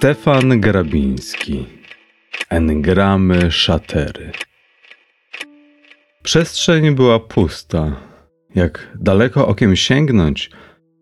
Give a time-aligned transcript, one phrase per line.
[0.00, 1.66] Stefan Grabiński
[2.50, 4.32] Engramy Szatery
[6.22, 7.96] Przestrzeń była pusta.
[8.54, 10.50] Jak daleko okiem sięgnąć,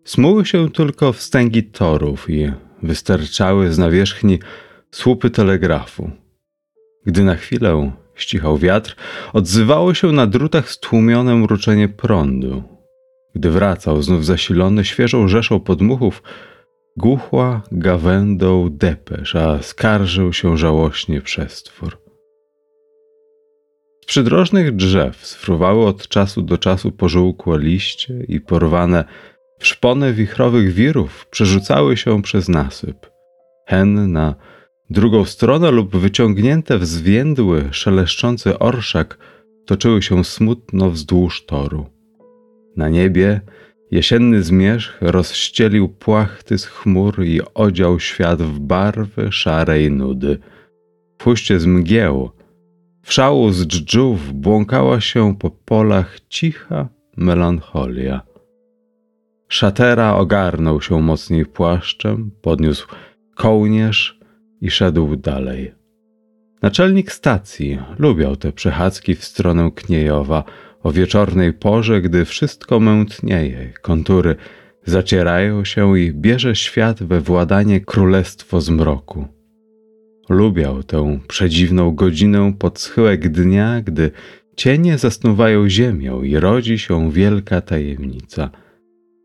[0.03, 2.51] smuły się tylko wstęgi torów i
[2.83, 4.39] wystarczały z nawierzchni
[4.91, 6.11] słupy telegrafu.
[7.05, 8.95] Gdy na chwilę ścichał wiatr,
[9.33, 12.63] odzywało się na drutach stłumione mruczenie prądu.
[13.35, 16.21] Gdy wracał znów zasilony świeżą rzeszą podmuchów,
[16.99, 21.97] głuchła gawędą depesz, a skarżył się żałośnie przestwór.
[24.01, 29.05] Z przydrożnych drzew sfruwały od czasu do czasu pożółkłe liście i porwane
[29.59, 33.11] w szpony wichrowych wirów przerzucały się przez nasyp.
[33.67, 34.35] Hen na
[34.89, 39.17] drugą stronę lub wyciągnięte w zwiędły, szeleszczący orszak
[39.65, 41.85] toczyły się smutno wzdłuż toru.
[42.75, 43.41] Na niebie
[43.91, 50.39] Jesienny zmierzch rozścielił płachty z chmur i odział świat w barwy szarej nudy.
[51.17, 52.31] W huście z mgieł,
[53.01, 58.21] w szału z dżdżów błąkała się po polach cicha melancholia.
[59.47, 62.87] Szatera ogarnął się mocniej płaszczem, podniósł
[63.35, 64.19] kołnierz
[64.61, 65.73] i szedł dalej.
[66.61, 70.43] Naczelnik stacji lubiał te przechadzki w stronę Kniejowa–
[70.83, 74.35] o wieczornej porze, gdy wszystko mętnieje, kontury
[74.85, 79.27] zacierają się i bierze świat we władanie królestwo zmroku.
[80.29, 84.11] Lubiał tę przedziwną godzinę pod schyłek dnia, gdy
[84.55, 88.49] cienie zasnuwają ziemią i rodzi się wielka tajemnica.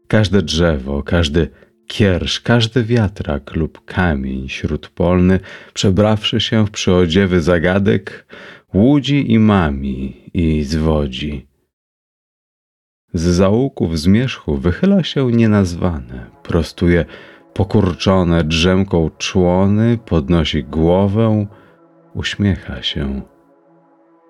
[0.08, 1.48] Każde drzewo, każdy
[1.86, 5.40] kiersz, każdy wiatrak lub kamień śródpolny,
[5.74, 8.26] przebrawszy się w przyodziewy zagadek,
[8.74, 11.46] łudzi i mami i zwodzi.
[13.14, 17.04] Z zaułków zmierzchu wychyla się nienazwane, prostuje
[17.54, 21.46] pokurczone drzemką człony, podnosi głowę,
[22.14, 23.22] uśmiecha się.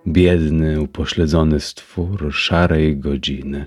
[0.06, 3.66] Biedny, upośledzony stwór szarej godziny.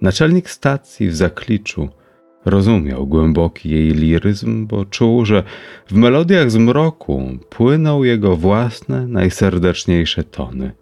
[0.00, 1.88] Naczelnik stacji w zakliczu
[2.44, 5.42] rozumiał głęboki jej liryzm, bo czuł, że
[5.86, 10.72] w melodiach zmroku płyną jego własne, najserdeczniejsze tony.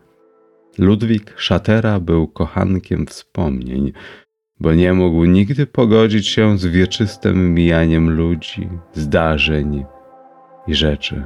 [0.78, 3.92] Ludwik Szatera był kochankiem wspomnień,
[4.60, 9.84] bo nie mógł nigdy pogodzić się z wieczystym mijaniem ludzi, zdarzeń
[10.66, 11.24] i rzeczy.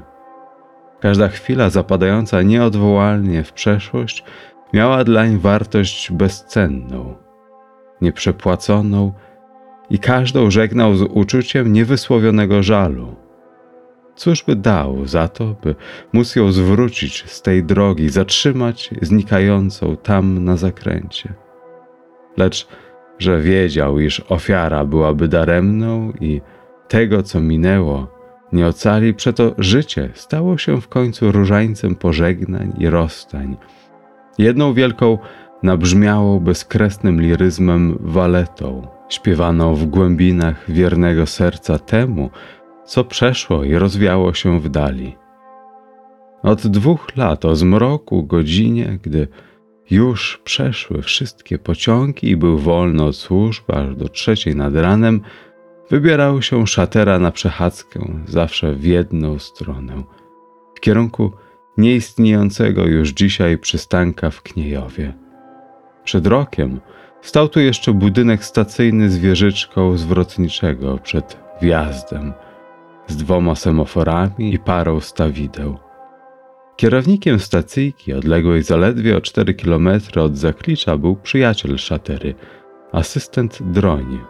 [1.01, 4.25] Każda chwila zapadająca nieodwołalnie w przeszłość
[4.73, 7.15] miała dlań wartość bezcenną,
[8.01, 9.13] nieprzepłaconą
[9.91, 13.17] i każdą żegnał z uczuciem niewysłowionego żalu.
[14.17, 15.75] Cóż by dał za to, by
[16.13, 21.35] móc ją zwrócić z tej drogi, zatrzymać znikającą tam na zakręcie?
[22.37, 22.69] Lecz,
[23.19, 26.41] że wiedział, iż ofiara byłaby daremną i
[26.89, 28.23] tego, co minęło,
[28.53, 33.57] nie ocali, przeto życie stało się w końcu różańcem pożegnań i rozstań.
[34.39, 35.19] Jedną wielką,
[35.63, 42.31] nabrzmiałą, bezkresnym liryzmem waletą, śpiewaną w głębinach wiernego serca temu,
[42.85, 45.17] co przeszło i rozwiało się w dali.
[46.43, 49.29] Od dwóch lat o zmroku godzinie, gdy
[49.91, 55.21] już przeszły wszystkie pociągi i był wolny od służb aż do trzeciej nad ranem,
[55.91, 60.03] wybierał się szatera na przechadzkę, zawsze w jedną stronę,
[60.77, 61.33] w kierunku
[61.77, 65.15] nieistniejącego już dzisiaj przystanka w Kniejowie.
[66.05, 66.81] Przed rokiem
[67.23, 72.33] stał tu jeszcze budynek stacyjny z wieżyczką zwrotniczego przed wjazdem–
[73.07, 75.79] z dwoma semaforami i parą stawideł.
[76.77, 79.89] Kierownikiem stacyjki, odległej zaledwie o 4 km
[80.21, 82.35] od Zaklicza, był przyjaciel szatery,
[82.93, 84.21] asystent Droni.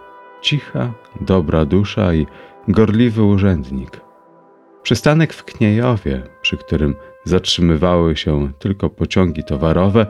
[0.42, 2.26] Cicha, dobra dusza i
[2.68, 4.00] gorliwy urzędnik.
[4.82, 10.06] Przystanek w Kniejowie, przy którym zatrzymywały się tylko pociągi towarowe,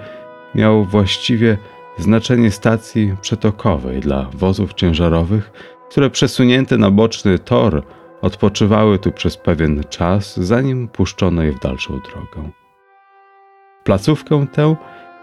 [0.55, 1.59] miał właściwie
[1.99, 5.53] znaczenie stacji przetokowej dla wozów ciężarowych,
[5.91, 7.83] które przesunięte na boczny tor
[8.23, 12.51] odpoczywały tu przez pewien czas, zanim puszczono je w dalszą drogę.
[13.85, 14.77] Placówkę tę,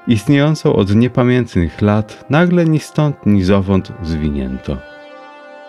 [0.08, 4.78] istniejącą od niepamiętnych lat, nagle ni stąd, ni zowąd zwinięto.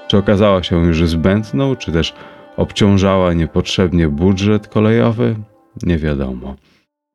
[0.09, 2.15] Czy okazała się już zbędną, czy też
[2.57, 5.37] obciążała niepotrzebnie budżet kolejowy,
[5.83, 6.57] nie wiadomo.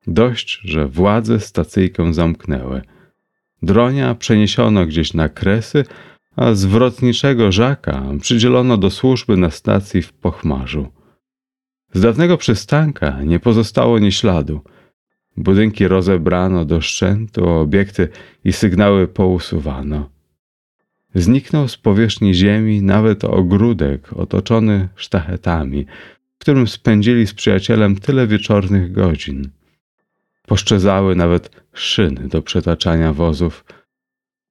[0.08, 2.81] Dość, że władze stacyjkę zamknęły.
[3.62, 5.86] Dronia przeniesiono gdzieś na kresy,
[6.36, 10.88] a zwrotniczego Żaka przydzielono do służby na stacji w Pochmarzu.
[11.94, 14.62] Z dawnego przystanka nie pozostało ni śladu.
[15.38, 18.10] Budynki rozebrano do szczętu, obiekty
[18.44, 20.10] i sygnały pousuwano.
[21.16, 25.86] Zniknął z powierzchni ziemi nawet ogródek otoczony sztachetami,
[26.36, 29.50] w którym spędzili z przyjacielem tyle wieczornych godzin.
[30.45, 33.65] Poszczezały nawet szyny do przetaczania wozów.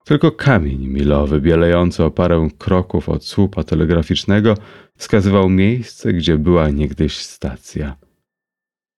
[0.04, 4.54] Tylko kamień milowy, bielejący o parę kroków od słupa telegraficznego,
[4.96, 7.96] wskazywał miejsce, gdzie była niegdyś stacja.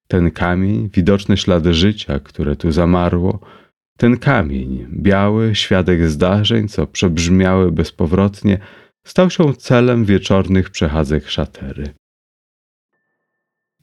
[0.08, 3.40] Ten kamień, widoczny ślady życia, które tu zamarło,
[3.98, 8.58] ten kamień, biały, świadek zdarzeń, co przebrzmiały bezpowrotnie,
[9.06, 11.94] stał się celem wieczornych przechadzek szatery.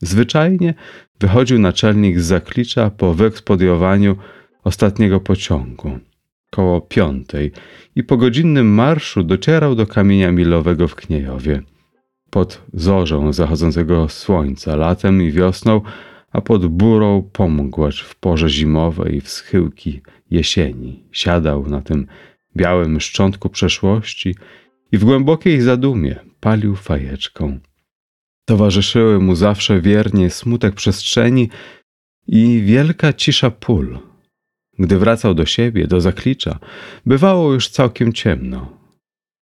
[0.04, 0.74] Zwyczajnie
[1.20, 4.16] wychodził naczelnik z zaklicza po wyekspodiowaniu
[4.64, 6.00] ostatniego pociągu,
[6.52, 7.52] koło piątej,
[7.96, 11.62] i po godzinnym marszu docierał do kamienia milowego w Kniejowie.
[12.30, 15.82] Pod zorzą zachodzącego słońca, latem i wiosną
[16.32, 20.02] a pod burą pomgłacz w porze zimowej w schyłki
[20.32, 22.08] jesieni siadał na tym
[22.56, 24.36] białym szczątku przeszłości
[24.92, 27.60] i w głębokiej zadumie palił fajeczką.
[28.46, 31.50] Towarzyszyły mu zawsze wiernie smutek przestrzeni
[32.28, 34.00] i wielka cisza pól.
[34.80, 36.60] Gdy wracał do siebie, do zaklicza,
[37.06, 38.78] bywało już całkiem ciemno.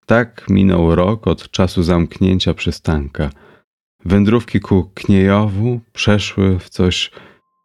[0.05, 3.29] Tak minął rok od czasu zamknięcia przystanka–
[4.05, 7.11] Wędrówki ku Kniejowu przeszły w coś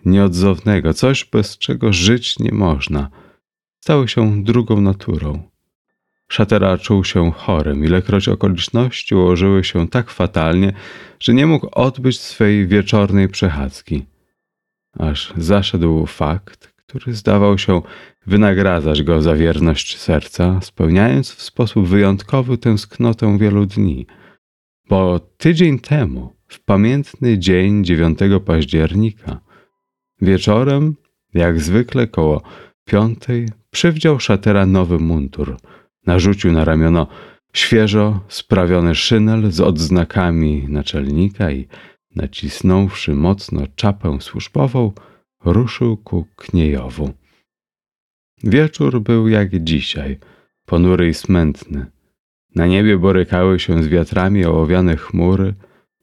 [0.04, 3.10] nieodzownego, coś bez czego żyć nie można.
[3.84, 5.42] Stały się drugą naturą.
[6.28, 10.72] Szatera czuł się chorym, ilekroć okoliczności ułożyły się tak fatalnie,
[11.20, 14.06] że nie mógł odbyć swej wieczornej przechadzki.
[14.98, 17.82] Aż zaszedł fakt, który zdawał się
[18.26, 24.06] wynagradzać go za wierność serca, spełniając w sposób wyjątkowy tęsknotę wielu dni–
[24.88, 29.40] bo tydzień temu, w pamiętny dzień 9 października,
[30.20, 30.96] wieczorem,
[31.34, 32.42] jak zwykle koło
[32.84, 35.56] piątej, przywdział szatera nowy mundur.
[36.06, 37.06] Narzucił na ramiono
[37.52, 41.66] świeżo sprawiony szynel z odznakami naczelnika i
[42.16, 44.92] nacisnąwszy mocno czapę służbową,
[45.44, 47.12] ruszył ku Kniejowu.
[48.44, 50.18] Wieczór był jak dzisiaj,
[50.66, 51.86] ponury i smętny.
[52.54, 55.54] Na niebie borykały się z wiatrami ołowiane chmury,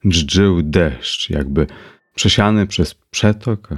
[0.08, 1.66] dżdżył deszcz, jakby
[2.14, 3.68] przesiany przez przetok,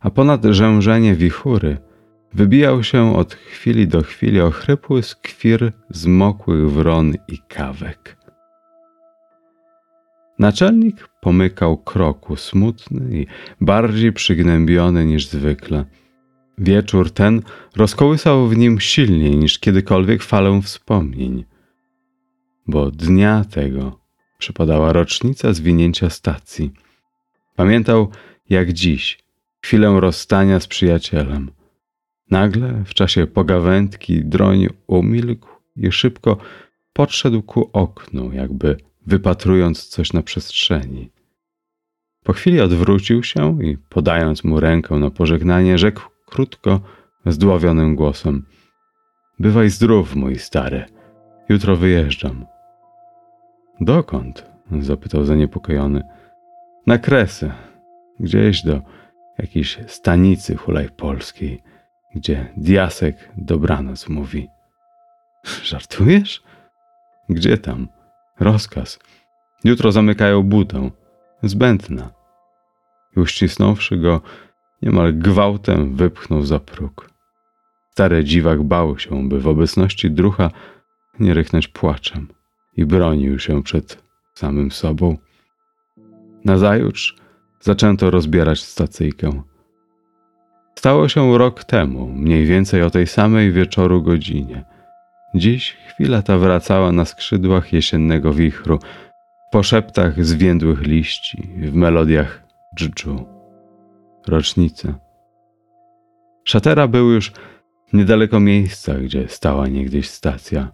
[0.00, 1.78] a ponad rzężenie wichury
[2.34, 8.16] wybijał się od chwili do chwili ochrypły skwir zmokłych wron i kawek.
[10.38, 13.26] Naczelnik pomykał kroku, smutny i
[13.60, 15.84] bardziej przygnębiony niż zwykle.
[16.58, 17.42] Wieczór ten
[17.76, 21.44] rozkołysał w nim silniej niż kiedykolwiek falę wspomnień
[22.70, 24.00] bo dnia tego
[24.38, 26.70] przypadała rocznica zwinięcia stacji.
[27.56, 28.10] Pamiętał
[28.50, 29.18] jak dziś
[29.62, 31.50] chwilę rozstania z przyjacielem.
[32.30, 36.36] Nagle w czasie pogawędki droń umilkł i szybko
[36.92, 41.10] podszedł ku oknu, jakby wypatrując coś na przestrzeni.
[42.24, 46.80] Po chwili odwrócił się i podając mu rękę na pożegnanie, rzekł krótko,
[47.26, 48.46] zdławionym głosem:
[49.38, 50.84] Bywaj zdrów, mój stary.
[51.48, 52.46] Jutro wyjeżdżam.
[53.80, 54.50] Dokąd?
[54.80, 56.02] zapytał zaniepokojony.
[56.86, 57.52] Na Kresy.
[58.20, 58.80] Gdzieś do
[59.38, 61.62] jakiejś stanicy hulajpolskiej,
[62.14, 64.48] gdzie diasek dobranoc mówi.
[65.64, 66.42] Żartujesz?
[67.28, 67.88] Gdzie tam?
[68.40, 68.98] Rozkaz.
[69.64, 70.90] Jutro zamykają butę.
[71.42, 72.10] Zbędna.
[73.16, 74.20] I uścisnąwszy go,
[74.82, 77.10] niemal gwałtem wypchnął za próg.
[77.90, 80.50] Stary dziwak bał się, by w obecności drucha
[81.18, 82.28] nie rychnąć płaczem
[82.76, 84.02] i bronił się przed
[84.34, 85.16] samym sobą.
[86.44, 87.16] Nazajutrz
[87.60, 89.42] zaczęto rozbierać stacyjkę.
[90.80, 94.64] Stało się rok temu, mniej więcej o tej samej wieczoru godzinie.
[95.34, 98.78] Dziś chwila ta wracała na skrzydłach jesiennego wichru,
[99.50, 102.42] po szeptach zwiędłych liści, w melodiach
[102.76, 103.26] dżdżu.
[104.26, 104.94] Rocznice.
[106.44, 107.32] Szatera był już
[107.92, 110.72] niedaleko miejsca, gdzie stała niegdyś stacja.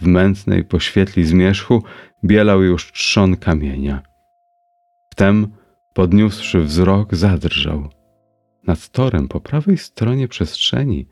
[0.00, 1.82] W mętnej poświetli zmierzchu
[2.24, 4.02] bielał już trzon kamienia.
[5.12, 5.46] Wtem,
[5.94, 7.93] podniósłszy wzrok, zadrżał.
[8.66, 11.06] Nad torem po prawej stronie przestrzeni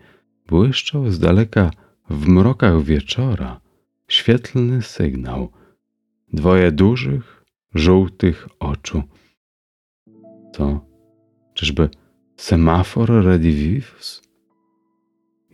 [0.47, 1.71] błyszczał z daleka
[2.11, 3.61] w mrokach wieczora
[4.09, 5.53] świetlny sygnał.
[6.33, 7.45] Dwoje dużych,
[7.75, 9.03] żółtych oczu.
[10.53, 10.87] To
[11.55, 11.89] czyżby
[12.37, 14.23] semafor redivivus?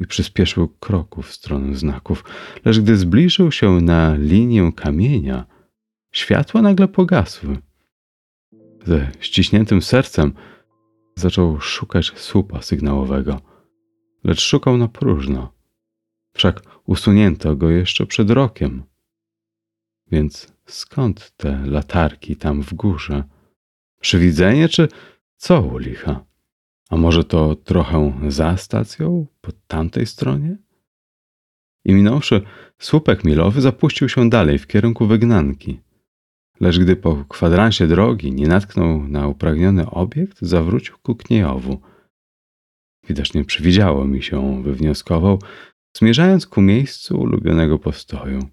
[0.01, 2.25] I przyspieszył kroków w stronę znaków,
[2.65, 5.47] lecz gdy zbliżył się na linię kamienia,
[6.13, 7.59] światła nagle pogasły.
[8.85, 10.33] Ze ściśniętym sercem
[11.19, 13.41] zaczął szukać słupa sygnałowego,
[14.25, 15.53] lecz szukał na próżno.
[16.33, 18.83] Wszak usunięto go jeszcze przed rokiem.
[20.11, 23.25] Więc skąd te latarki tam w górze?
[24.01, 24.89] Przywidzenie czy
[25.37, 26.25] co u licha?
[26.91, 30.57] A może to trochę za stacją, po tamtej stronie?
[31.85, 32.43] I minąwszy
[32.79, 35.81] słupek milowy, zapuścił się dalej w kierunku wygnanki.
[36.61, 41.81] Lecz gdy po kwadransie drogi nie natknął na upragniony obiekt, zawrócił ku Kniejowu.
[43.09, 45.39] Widocznie przywidziało mi się, wywnioskował,
[45.97, 48.49] zmierzając ku miejscu ulubionego postoju.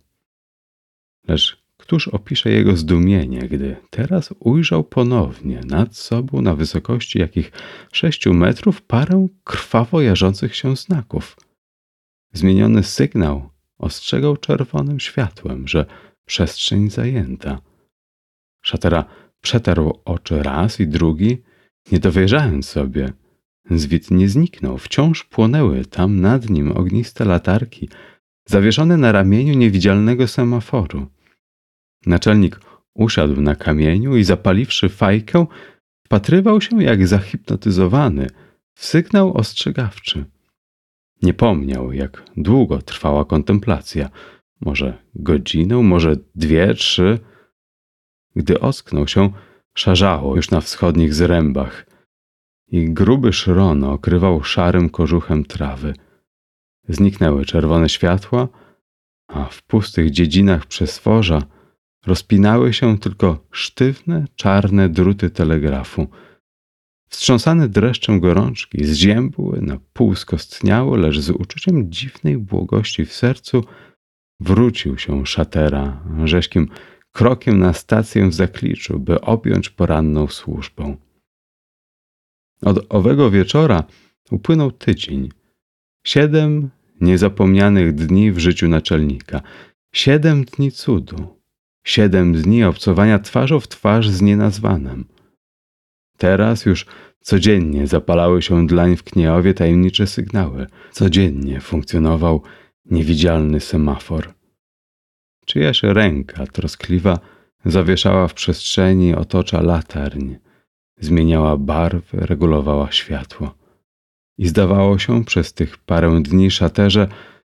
[1.27, 7.51] Lecz któż opisze jego zdumienie, gdy teraz ujrzał ponownie nad sobą na wysokości jakich
[7.91, 11.37] sześciu metrów parę krwawo jarzących się znaków.
[12.33, 15.85] Zmieniony sygnał ostrzegał czerwonym światłem, że
[16.25, 17.61] przestrzeń zajęta.
[18.65, 19.05] Szatera
[19.41, 21.37] przetarł oczy raz i drugi,
[21.91, 23.13] nie dowierzając sobie.
[23.69, 27.89] Zwit nie zniknął, wciąż płonęły tam nad nim ogniste latarki,
[28.45, 31.07] zawieszone na ramieniu niewidzialnego semaforu.
[32.05, 32.59] Naczelnik
[32.93, 35.45] usiadł na kamieniu i zapaliwszy fajkę,
[36.05, 38.27] wpatrywał się jak zahipnotyzowany
[38.75, 40.25] w sygnał ostrzegawczy.
[41.21, 44.09] Nie pomniał, jak długo trwała kontemplacja.
[44.61, 47.19] Może godzinę, może dwie, trzy.
[48.35, 49.31] Gdy ocknął się,
[49.77, 51.85] szarzało już na wschodnich zrębach
[52.67, 55.93] i gruby szron okrywał szarym kożuchem trawy.
[56.87, 58.47] Zniknęły czerwone światła,
[59.27, 61.41] a w pustych dziedzinach przesworza
[62.05, 66.07] rozpinały się tylko sztywne, czarne druty telegrafu.
[67.09, 73.63] Wstrząsany dreszczem gorączki, zziębły, na pół skostniały, lecz z uczuciem dziwnej błogości w sercu
[74.39, 76.69] wrócił się szatera rzeźkim
[77.15, 80.95] krokiem na stację w zakliczu, by objąć poranną służbę.
[82.61, 83.83] Od owego wieczora
[84.31, 85.29] upłynął tydzień.
[86.05, 86.69] Siedem
[87.01, 89.41] niezapomnianych dni w życiu naczelnika.
[89.93, 91.39] Siedem dni cudu.
[91.85, 95.05] Siedem dni obcowania twarzą w twarz z nienazwanym.
[96.17, 96.85] Teraz już
[97.21, 100.67] codziennie zapalały się dlań w Kniejowie tajemnicze sygnały.
[100.91, 102.43] Codziennie funkcjonował
[102.85, 104.33] niewidzialny semafor.
[105.45, 107.19] Czyjaś ręka troskliwa
[107.65, 110.35] zawieszała w przestrzeni otocza latarń,
[110.99, 113.55] zmieniała barwy, regulowała światło.
[114.37, 117.07] I zdawało się przez tych parę dni szaterze,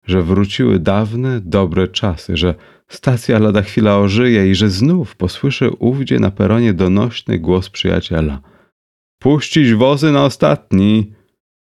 [0.07, 2.55] że wróciły dawne, dobre czasy, że
[2.89, 8.41] stacja lada chwila ożyje i że znów posłyszy ówdzie na peronie donośny głos przyjaciela.
[9.19, 11.13] Puścić wozy na ostatni,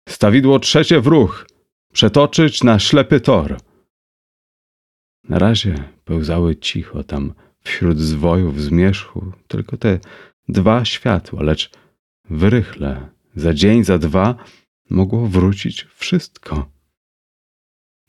[0.09, 1.47] stawidło trzecie w ruch,
[1.93, 3.57] przetoczyć na ślepy tor.
[5.29, 7.33] Na razie pełzały cicho tam
[7.63, 9.99] wśród zwojów zmierzchu tylko te
[10.47, 11.71] dwa światła, lecz
[12.29, 14.35] wyrychle, za dzień, za dwa,
[14.89, 16.71] mogło wrócić wszystko.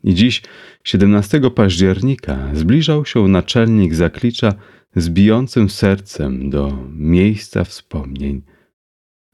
[0.04, 0.42] I dziś,
[0.84, 4.54] 17 października, zbliżał się naczelnik zaklicza
[4.96, 8.42] z bijącym sercem do miejsca wspomnień.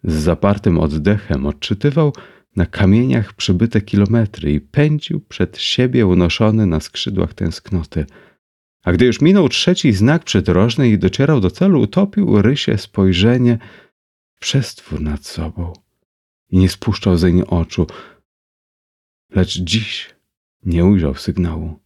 [0.04, 2.12] Z zapartym oddechem odczytywał
[2.56, 8.06] na kamieniach przybyte kilometry i pędził przed siebie unoszony na skrzydłach tęsknoty.
[8.84, 13.58] A gdy już minął trzeci znak przydrożny i docierał do celu, utopił rysie spojrzenie
[14.34, 15.72] w przestwór nad sobą
[16.50, 17.86] i nie spuszczał zeń oczu.
[19.30, 20.14] Lecz dziś
[20.64, 21.78] nie ujrzał sygnału.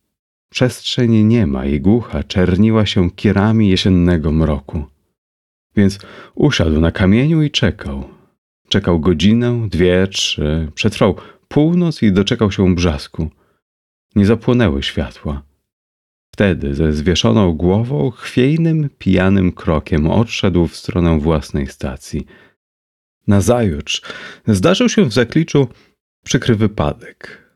[0.49, 4.85] Przestrzeń nie ma i głucha czerniła się kierami jesiennego mroku.
[5.77, 5.99] Więc
[6.35, 8.20] usiadł na kamieniu i czekał.
[8.71, 11.17] Czekał godzinę, dwie, trzy, przetrwał
[11.49, 13.31] północ i doczekał się brzasku.
[14.17, 15.43] Nie zapłonęły światła.
[16.35, 22.27] wtedy ze zwieszoną głową, chwiejnym, pijanym krokiem odszedł w stronę własnej stacji.
[23.27, 24.03] Nazajutrz
[24.47, 25.69] zdarzył się w zakliczu
[26.25, 27.47] przykry wypadek.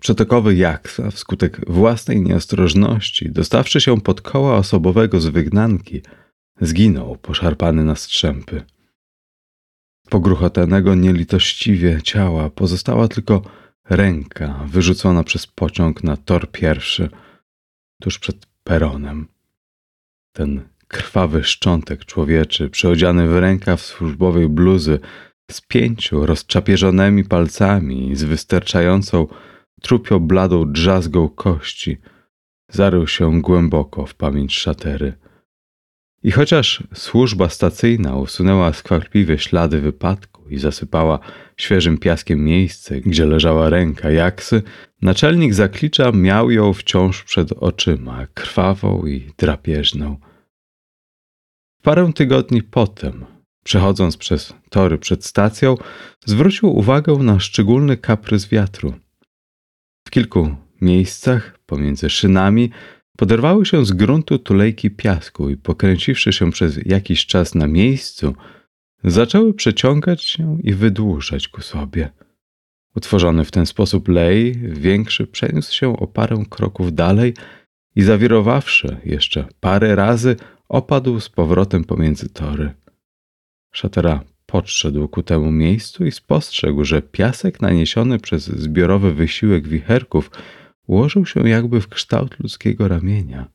[0.00, 6.02] Przetokowy Jaksa wskutek własnej nieostrożności, dostawszy się pod koła osobowego z wygnanki,
[6.60, 8.62] zginął poszarpany na strzępy.
[10.10, 13.42] Pogruchotanego nielitościwie ciała pozostała tylko
[13.90, 17.08] ręka wyrzucona przez pociąg na tor pierwszy,
[18.02, 19.28] tuż przed peronem.
[20.32, 24.98] Ten krwawy szczątek człowieczy, przyodziany w rękaw służbowej bluzy,
[25.50, 29.26] z pięciu rozczapieżonymi palcami i z wystarczającą
[29.82, 31.98] trupio bladą drzazgą kości,
[32.68, 35.12] zarył się głęboko w pamięć szatery.
[36.22, 41.18] I chociaż służba stacyjna usunęła skwapliwe ślady wypadku i zasypała
[41.56, 44.62] świeżym piaskiem miejsce, gdzie leżała ręka jaksy,
[45.02, 50.16] naczelnik zaklicza miał ją wciąż przed oczyma, krwawą i drapieżną.
[51.82, 53.26] Parę tygodni potem,
[53.64, 55.74] przechodząc przez tory przed stacją,
[56.24, 58.94] zwrócił uwagę na szczególny kaprys wiatru.
[60.06, 62.70] W kilku miejscach pomiędzy szynami
[63.20, 68.34] poderwały się z gruntu tulejki piasku i pokręciwszy się przez jakiś czas na miejscu,
[69.04, 72.10] zaczęły przeciągać się i wydłużać ku sobie.
[72.96, 77.34] Utworzony w ten sposób lej, większy przeniósł się o parę kroków dalej
[77.96, 80.36] i zawirowawszy jeszcze parę razy,
[80.68, 82.74] opadł z powrotem pomiędzy tory.
[83.72, 90.30] Szatera podszedł ku temu miejscu i spostrzegł, że piasek naniesiony przez zbiorowy wysiłek wicherków
[90.90, 93.48] ułożył się jakby w kształt ludzkiego ramienia.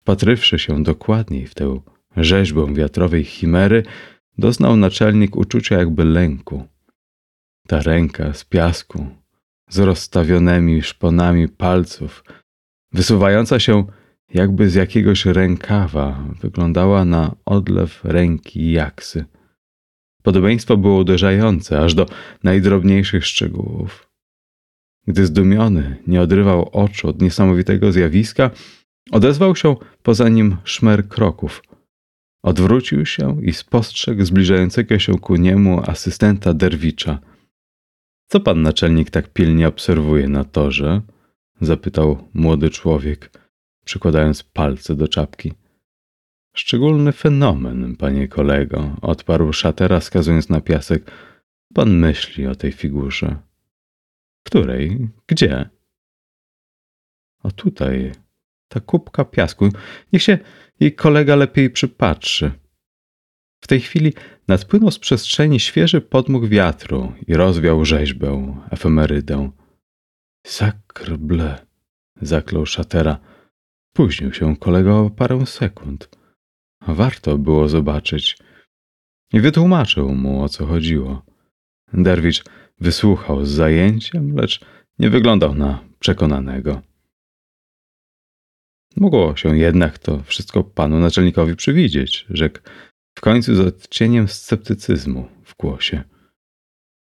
[0.00, 1.80] Wpatrywszy się dokładniej w tę
[2.16, 3.82] rzeźbę wiatrowej chimery,
[4.38, 6.68] doznał naczelnik uczucia jakby lęku.
[7.66, 9.06] Ta ręka z piasku,
[9.68, 12.24] z rozstawionymi szponami palców,
[12.92, 13.86] wysuwająca się
[14.34, 19.24] jakby z jakiegoś rękawa, wyglądała na odlew ręki jaksy.
[20.22, 22.06] Podobieństwo było uderzające, aż do
[22.42, 24.09] najdrobniejszych szczegółów.
[25.06, 28.50] Gdy zdumiony nie odrywał oczu od niesamowitego zjawiska,
[29.10, 31.62] odezwał się poza nim szmer kroków.
[32.42, 37.18] Odwrócił się i spostrzegł zbliżającego się ku niemu asystenta derwicza.
[38.28, 41.00] Co pan naczelnik tak pilnie obserwuje na torze?
[41.60, 43.30] zapytał młody człowiek,
[43.84, 45.52] przykładając palce do czapki.
[46.56, 51.10] Szczególny fenomen, panie kolego, odparł szatera, wskazując na piasek.
[51.74, 53.36] Pan myśli o tej figurze.
[54.46, 55.08] Której?
[55.26, 55.70] Gdzie?
[57.42, 58.12] O tutaj,
[58.68, 59.68] ta kubka piasku.
[60.12, 60.38] Niech się
[60.80, 62.52] jej kolega lepiej przypatrzy.
[63.64, 64.12] W tej chwili
[64.48, 69.50] nadpłynął z przestrzeni świeży podmuch wiatru i rozwiał rzeźbę, efemerydę.
[70.46, 71.66] Sakrble,
[72.22, 73.18] zaklął szatera.
[73.92, 76.08] Późnił się kolega o parę sekund.
[76.86, 78.38] Warto było zobaczyć.
[79.32, 81.22] I wytłumaczył mu, o co chodziło.
[81.92, 82.44] Derwicz
[82.80, 84.60] wysłuchał z zajęciem, lecz
[84.98, 86.82] nie wyglądał na przekonanego.
[88.96, 92.58] Mogło się jednak to wszystko panu naczelnikowi przywidzieć, rzekł
[93.18, 96.04] w końcu z odcieniem sceptycyzmu w głosie.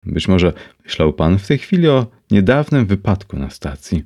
[0.03, 0.53] Być może
[0.85, 4.05] myślał pan w tej chwili o niedawnym wypadku na stacji.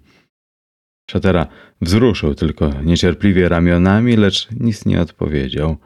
[1.10, 1.46] Szatera
[1.80, 5.76] wzruszył tylko niecierpliwie ramionami, lecz nic nie odpowiedział.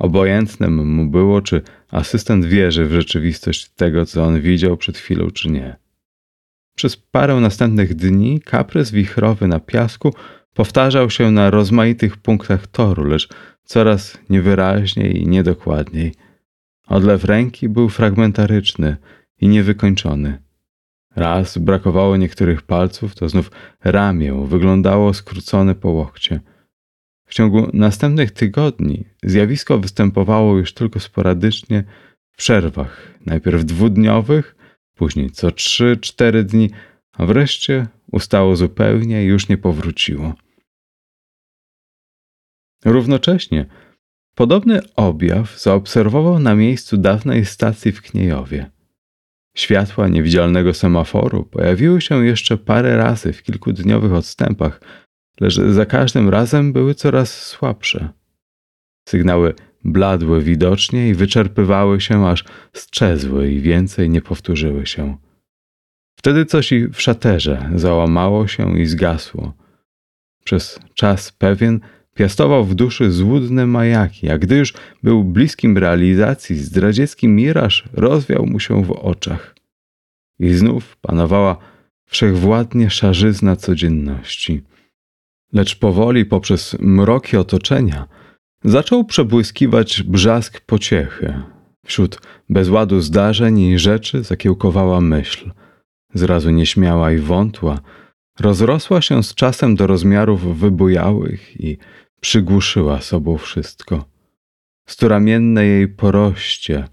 [0.00, 5.50] Obojętnym mu było, czy asystent wierzy w rzeczywistość tego, co on widział przed chwilą, czy
[5.50, 5.76] nie.
[6.76, 10.14] Przez parę następnych dni kaprys wichrowy na piasku
[10.54, 13.28] powtarzał się na rozmaitych punktach toru, lecz
[13.64, 16.14] coraz niewyraźniej i niedokładniej.
[16.86, 18.96] Odlew ręki był fragmentaryczny
[19.40, 20.42] i niewykończony.
[21.16, 23.50] Raz brakowało niektórych palców, to znów
[23.84, 26.40] ramię wyglądało skrócone po łokcie.
[27.30, 31.84] W ciągu następnych tygodni zjawisko występowało już tylko sporadycznie
[32.32, 34.56] w przerwach, najpierw dwudniowych,
[34.94, 36.70] później co trzy, cztery dni,
[37.12, 40.34] a wreszcie ustało zupełnie i już nie powróciło.
[42.84, 43.66] Równocześnie
[44.34, 48.70] podobny objaw zaobserwował na miejscu dawnej stacji w Kniejowie.
[49.56, 54.80] Światła niewidzialnego semaforu pojawiły się jeszcze parę razy w kilkudniowych odstępach,
[55.40, 58.08] lecz za każdym razem były coraz słabsze.
[59.08, 65.16] Sygnały bladły widocznie i wyczerpywały się, aż strzezły i więcej nie powtórzyły się.
[66.18, 69.52] Wtedy coś i w szaterze załamało się i zgasło.
[70.44, 71.80] Przez czas pewien
[72.14, 78.60] piastował w duszy złudne majaki, a gdy już był bliskim realizacji, zdradziecki miraż rozwiał mu
[78.60, 79.54] się w oczach.
[80.38, 81.56] I znów panowała
[82.06, 84.62] wszechwładnie szarzyzna codzienności.
[85.52, 88.06] Lecz powoli poprzez mroki otoczenia
[88.64, 91.42] zaczął przebłyskiwać brzask pociechy.
[91.86, 95.50] Wśród bezładu zdarzeń i rzeczy zakiełkowała myśl.
[96.14, 97.80] Zrazu nieśmiała i wątła,
[98.40, 101.78] rozrosła się z czasem do rozmiarów wybujałych i
[102.20, 104.04] przygłuszyła sobą wszystko.
[104.88, 106.88] Sturamienne jej poroście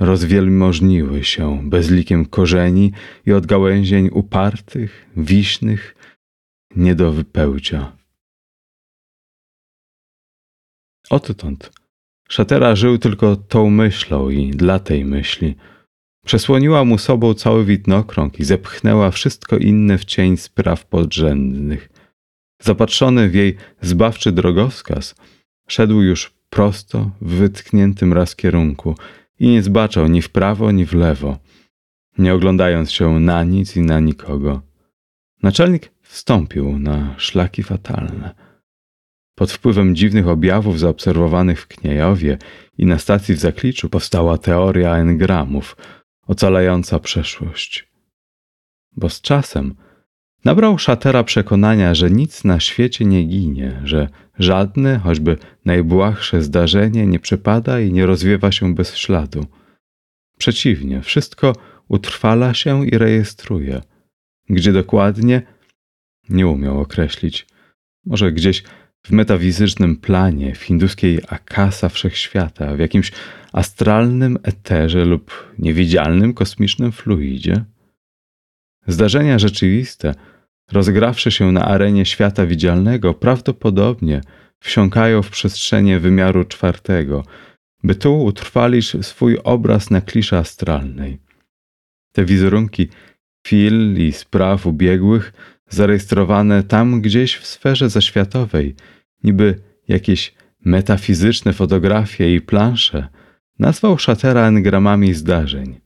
[0.00, 2.92] rozwielmożniły się bezlikiem korzeni
[3.26, 5.96] i od gałęzień upartych, wiśnych,
[6.76, 7.96] nie do wypełcia.
[11.10, 11.70] Odtąd
[12.28, 15.54] Szatera żył tylko tą myślą i dla tej myśli.
[16.24, 21.88] Przesłoniła mu sobą cały widnokrąg i zepchnęła wszystko inne w cień spraw podrzędnych.
[22.62, 25.14] Zapatrzony w jej zbawczy drogowskaz,
[25.68, 28.94] szedł już prosto w wytkniętym raz kierunku
[29.38, 31.38] i nie zbaczał ni w prawo, ni w lewo,
[32.18, 34.62] nie oglądając się na nic i na nikogo.
[35.42, 38.34] Naczelnik wstąpił na szlaki fatalne.
[39.34, 42.38] Pod wpływem dziwnych objawów zaobserwowanych w Kniejowie
[42.78, 45.76] i na stacji w Zakliczu powstała teoria engramów,
[46.26, 47.88] ocalająca przeszłość.
[48.96, 49.74] Bo z czasem
[50.44, 57.18] nabrał szatera przekonania, że nic na świecie nie ginie, że żadne, choćby najbłahsze zdarzenie nie
[57.18, 59.46] przepada i nie rozwiewa się bez śladu.
[60.38, 61.52] Przeciwnie, wszystko
[61.88, 63.82] utrwala się i rejestruje.
[64.48, 65.42] Gdzie dokładnie
[66.30, 67.46] nie umiał określić.
[68.06, 68.62] Może gdzieś
[69.06, 73.12] w metafizycznym planie, w hinduskiej akasa wszechświata, w jakimś
[73.52, 77.64] astralnym eterze lub niewidzialnym kosmicznym fluidzie.
[78.86, 80.14] Zdarzenia rzeczywiste,
[80.72, 84.20] rozgrawsze się na arenie świata widzialnego, prawdopodobnie
[84.60, 87.24] wsiąkają w przestrzenie wymiaru czwartego,
[87.82, 91.18] by tu utrwalić swój obraz na kliszy astralnej.
[92.12, 92.88] Te wizerunki
[93.46, 95.32] chwil i spraw ubiegłych
[95.70, 98.74] zarejestrowane tam gdzieś w sferze zaświatowej,
[99.24, 103.08] niby jakieś metafizyczne fotografie i plansze,
[103.58, 105.80] nazwał szatera engramami zdarzeń.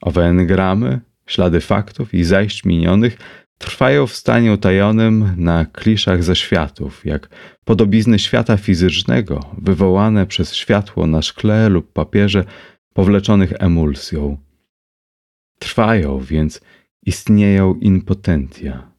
[0.00, 3.18] Owe engramy, ślady faktów i zajść minionych
[3.58, 7.28] trwają w stanie utajonym na kliszach ze światów, jak
[7.64, 12.44] podobizny świata fizycznego wywołane przez światło na szkle lub papierze
[12.94, 14.36] powleczonych emulsją.
[15.58, 16.60] Trwają więc
[17.06, 18.90] istnieją impotentia.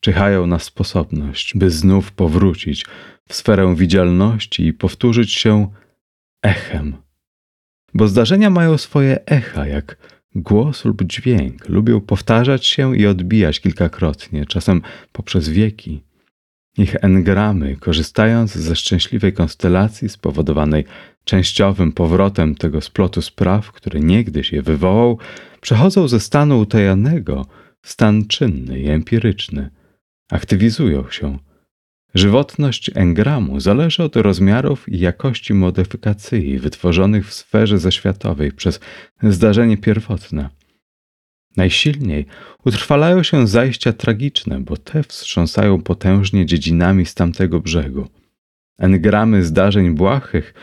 [0.00, 2.86] Czyhają na sposobność, by znów powrócić
[3.28, 5.68] w sferę widzialności i powtórzyć się
[6.42, 6.96] echem.
[7.94, 9.96] Bo zdarzenia mają swoje echa, jak
[10.34, 16.02] głos lub dźwięk, lubią powtarzać się i odbijać kilkakrotnie, czasem poprzez wieki.
[16.78, 20.84] Ich engramy, korzystając ze szczęśliwej konstelacji spowodowanej
[21.24, 25.18] częściowym powrotem tego splotu spraw, który niegdyś je wywołał,
[25.60, 27.46] przechodzą ze stanu utajonego
[27.82, 29.70] w stan czynny i empiryczny.
[30.30, 31.38] Aktywizują się.
[32.14, 38.80] Żywotność engramu zależy od rozmiarów i jakości modyfikacji wytworzonych w sferze zaświatowej przez
[39.22, 40.48] zdarzenie pierwotne.
[41.56, 42.26] Najsilniej
[42.64, 48.06] utrwalają się zajścia tragiczne, bo te wstrząsają potężnie dziedzinami z tamtego brzegu.
[48.78, 50.54] Engramy zdarzeń błahych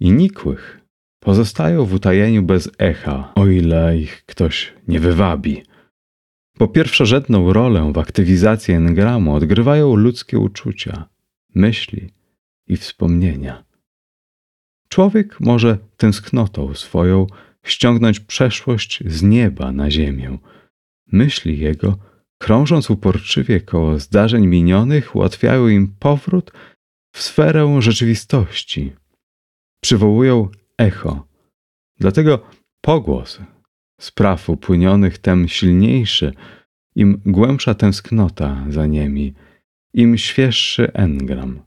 [0.00, 0.80] i nikłych
[1.20, 5.62] pozostają w utajeniu bez echa, o ile ich ktoś nie wywabi.
[6.58, 11.08] Po pierwszorzędną rolę w aktywizacji engramu odgrywają ludzkie uczucia,
[11.54, 12.10] myśli
[12.66, 13.64] i wspomnienia.
[14.88, 17.26] Człowiek może tęsknotą swoją
[17.64, 20.38] ściągnąć przeszłość z nieba na ziemię.
[21.12, 21.98] Myśli jego,
[22.38, 26.52] krążąc uporczywie koło zdarzeń minionych, ułatwiają im powrót
[27.14, 28.92] w sferę rzeczywistości.
[29.82, 30.48] Przywołują
[30.78, 31.26] echo.
[31.98, 32.46] Dlatego
[32.80, 33.40] pogłos
[34.00, 36.32] spraw upłynionych tem silniejszy,
[36.94, 39.34] im głębsza tęsknota za nimi,
[39.94, 41.62] im świeższy engram.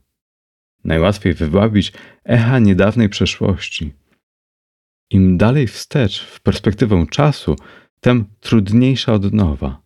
[0.84, 1.92] Najłatwiej wywabić
[2.24, 3.92] echa niedawnej przeszłości.
[5.10, 7.56] Im dalej wstecz w perspektywę czasu,
[8.00, 9.82] tem trudniejsza odnowa.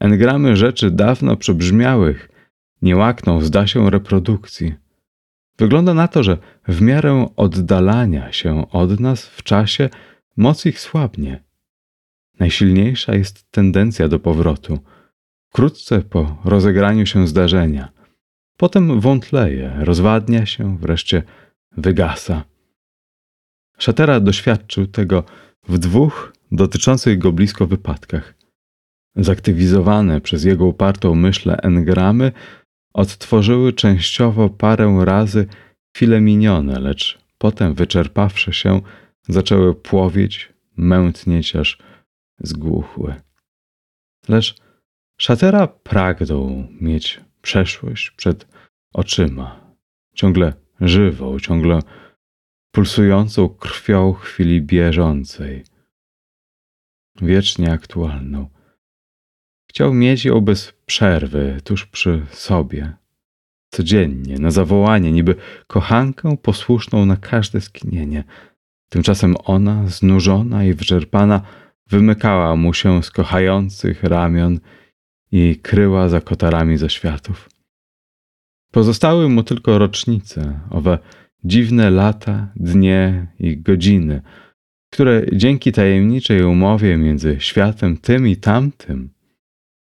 [0.00, 2.28] Engramy rzeczy dawno przebrzmiałych
[2.82, 4.74] nie łakną, zda się, reprodukcji.
[5.58, 9.88] Wygląda na to, że w miarę oddalania się od nas w czasie
[10.36, 11.44] moc ich słabnie.
[12.38, 14.78] Najsilniejsza jest tendencja do powrotu.
[15.48, 17.92] Wkrótce po rozegraniu się zdarzenia.
[18.56, 21.22] Potem wątleje, rozwadnia się, wreszcie
[21.72, 22.44] wygasa.
[23.78, 25.24] Szatera doświadczył tego
[25.68, 28.34] w dwóch dotyczących go blisko wypadkach.
[29.16, 32.32] Zaktywizowane przez jego upartą myślę engramy
[32.94, 35.46] odtworzyły częściowo parę razy
[35.96, 38.80] chwile minione, lecz potem wyczerpawszy się,
[39.28, 41.78] zaczęły płowieć, mętnieć, aż
[42.38, 43.14] zgłuchły.
[44.28, 44.54] Lecz
[45.20, 48.48] szatera pragnął mieć przeszłość przed
[48.94, 49.60] oczyma,
[50.14, 51.80] ciągle żywą, ciągle
[52.76, 55.64] pulsującą krwią chwili bieżącej,
[57.22, 58.48] wiecznie aktualną.
[59.70, 62.92] Chciał mieć ją bez przerwy, tuż przy sobie,
[63.70, 65.34] codziennie, na zawołanie, niby
[65.66, 68.24] kochankę posłuszną na każde skinienie.
[68.88, 71.42] Tymczasem ona, znużona i wyczerpana,
[71.86, 74.60] wymykała mu się z kochających ramion
[75.32, 77.48] i kryła za kotarami ze światów.
[78.72, 80.98] Pozostały mu tylko rocznice, owe
[81.46, 84.22] dziwne lata, dnie i godziny,
[84.92, 89.10] które dzięki tajemniczej umowie między światem tym i tamtym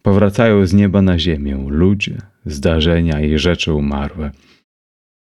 [0.02, 4.30] powracają z nieba na ziemię ludzie, zdarzenia i rzeczy umarłe.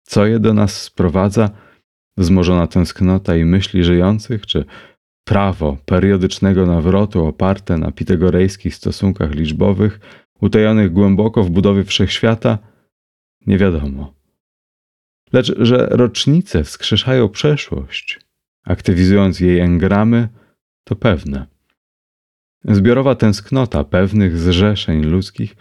[0.03, 1.49] Co je do nas sprowadza?
[2.17, 4.65] Wzmożona tęsknota i myśli żyjących, czy
[5.23, 9.99] prawo periodycznego nawrotu oparte na pitagorejskich stosunkach liczbowych,
[10.41, 12.57] utajonych głęboko w budowie wszechświata?
[13.47, 14.16] Nie wiadomo.
[15.33, 18.19] Lecz że rocznice wskrzeszają przeszłość,
[18.65, 20.29] aktywizując jej engramy,
[20.83, 21.45] to pewne.
[22.63, 25.55] Zbiorowa tęsknota pewnych zrzeszeń ludzkich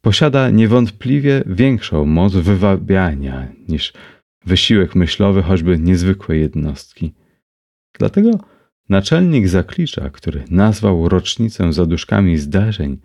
[0.00, 3.92] posiada niewątpliwie większą moc wywabiania niż
[4.44, 7.14] wysiłek myślowy choćby niezwykłej jednostki.
[7.98, 8.30] Dlatego
[8.88, 13.00] naczelnik zaklicza, który nazwał rocznicę zaduszkami zdarzeń,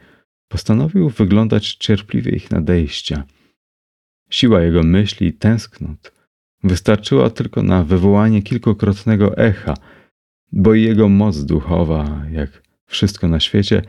[0.48, 3.24] postanowił wyglądać cierpliwie ich nadejścia.
[4.30, 6.12] Siła jego myśli i tęsknot
[6.64, 9.74] wystarczyła tylko na wywołanie kilkukrotnego echa,
[10.52, 13.82] bo i jego moc duchowa, jak wszystko na świecie,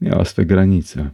[0.00, 1.10] miała swe granice.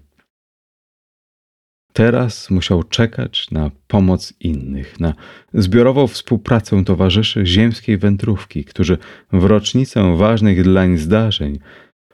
[1.92, 5.14] Teraz musiał czekać na pomoc innych, na
[5.54, 8.98] zbiorową współpracę towarzyszy ziemskiej wędrówki, którzy
[9.32, 11.58] w rocznicę ważnych dlań zdarzeń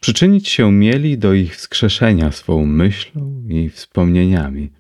[0.00, 4.70] przyczynić się mieli do ich wskrzeszenia swą myślą i wspomnieniami.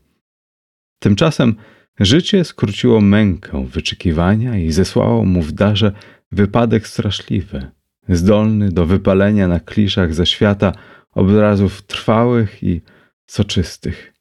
[0.98, 1.56] Tymczasem
[2.00, 5.92] życie skróciło mękę wyczekiwania i zesłało mu w darze
[6.32, 7.70] wypadek straszliwy,
[8.08, 10.72] zdolny do wypalenia na kliszach ze świata
[11.14, 12.82] obrazów trwałych i
[13.26, 14.12] soczystych.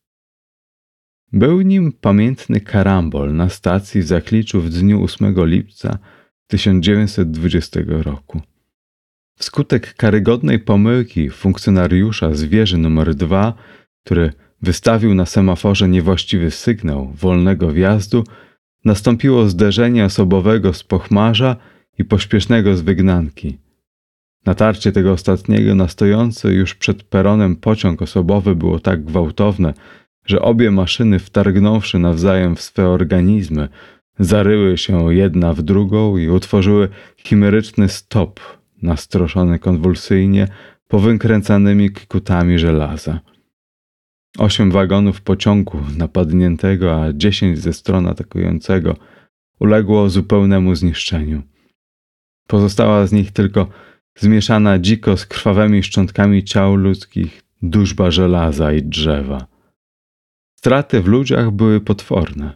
[1.34, 5.98] Był nim pamiętny karambol na stacji w Zakliczu w dniu 8 lipca
[6.48, 8.42] 1920 roku.
[9.38, 13.54] Wskutek karygodnej pomyłki funkcjonariusza z wieży numer 2,
[14.04, 18.24] który wystawił na semaforze niewłaściwy sygnał wolnego wjazdu,
[18.86, 21.56] nastąpiło zderzenie osobowego z pochmarza
[21.98, 23.58] i pośpiesznego z wygnanki.
[24.46, 29.74] Natarcie tego ostatniego na stojący już przed peronem pociąg osobowy było tak gwałtowne,
[30.26, 33.70] że obie maszyny, wtargnąwszy nawzajem w swe organizmy,
[34.20, 38.40] zaryły się jedna w drugą i utworzyły chimeryczny stop,
[38.82, 40.48] nastroszony konwulsyjnie
[40.88, 43.20] powykręcanymi kikutami żelaza.
[44.38, 48.96] Osiem wagonów pociągu napadniętego, a dziesięć ze stron atakującego
[49.60, 51.42] uległo zupełnemu zniszczeniu.
[52.48, 53.68] Pozostała z nich tylko
[54.16, 59.48] zmieszana dziko z krwawymi szczątkami ciał ludzkich duszba żelaza i drzewa.
[60.56, 62.54] Straty w ludziach były potworne.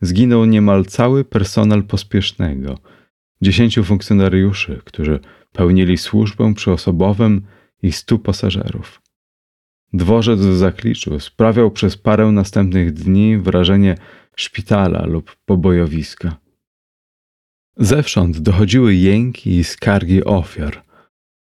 [0.00, 2.78] Zginął niemal cały personel pospiesznego,
[3.42, 5.20] dziesięciu funkcjonariuszy, którzy
[5.52, 7.42] pełnili służbę przy osobowym
[7.82, 9.03] i stu pasażerów.
[9.94, 13.96] Dworzec w Zakliczu sprawiał przez parę następnych dni wrażenie
[14.36, 16.36] szpitala lub pobojowiska.
[17.76, 20.82] Zewsząd dochodziły jęki i skargi ofiar.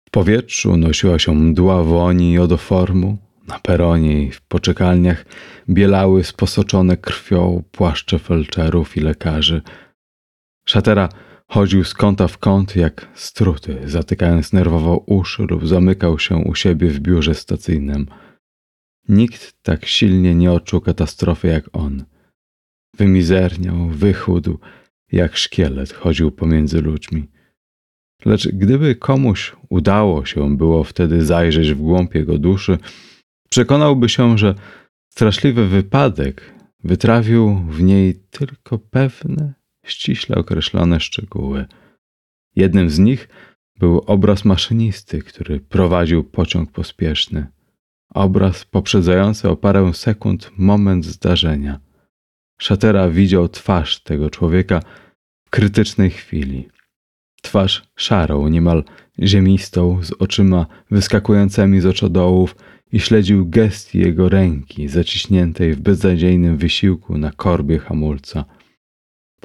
[0.08, 3.17] W powietrzu nosiła się mdła woni i odoformu,
[3.48, 5.26] na peronie i w poczekalniach
[5.69, 9.62] bielały sposoczone krwią płaszcze felczerów i lekarzy.
[10.67, 11.10] Szatera
[11.47, 16.89] chodził z kąta w kąt jak struty, zatykając nerwowo uszy lub zamykał się u siebie
[16.89, 18.08] w biurze stacyjnym.
[19.10, 22.05] Nikt tak silnie nie odczuł katastrofy jak on.
[22.97, 24.60] Wymizerniał, wychudł,
[25.12, 27.27] jak szkielet chodził pomiędzy ludźmi.
[28.25, 32.77] Lecz gdyby komuś udało się było wtedy zajrzeć w głąb jego duszy,
[33.49, 34.55] przekonałby się, że
[35.10, 36.53] straszliwy wypadek
[36.84, 39.53] wytrawił w niej tylko pewne,
[39.86, 41.65] ściśle określone szczegóły.
[42.56, 43.30] Jednym z nich
[43.80, 47.48] był obraz maszynisty, który prowadził pociąg pospieszny.
[48.10, 51.80] Obraz poprzedzający o parę sekund moment zdarzenia.
[52.58, 54.80] Szatera widział twarz tego człowieka
[55.48, 56.69] w krytycznej chwili.
[57.41, 58.84] Twarz szarą, niemal
[59.24, 62.56] ziemistą, z oczyma wyskakującymi z oczodołów,
[62.91, 68.45] i śledził gest jego ręki zaciśniętej w beznadziejnym wysiłku na korbie hamulca.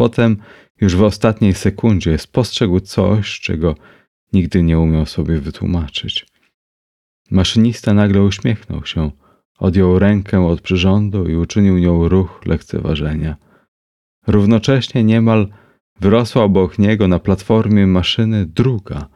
[0.01, 0.37] Potem,
[0.81, 3.75] już w ostatniej sekundzie, spostrzegł coś, czego
[4.33, 6.27] nigdy nie umiał sobie wytłumaczyć.
[7.31, 9.11] Maszynista nagle uśmiechnął się,
[9.59, 13.37] odjął rękę od przyrządu i uczynił nią ruch lekceważenia.
[14.27, 15.49] Równocześnie niemal
[16.01, 19.09] wyrosła obok niego na platformie maszyny druga,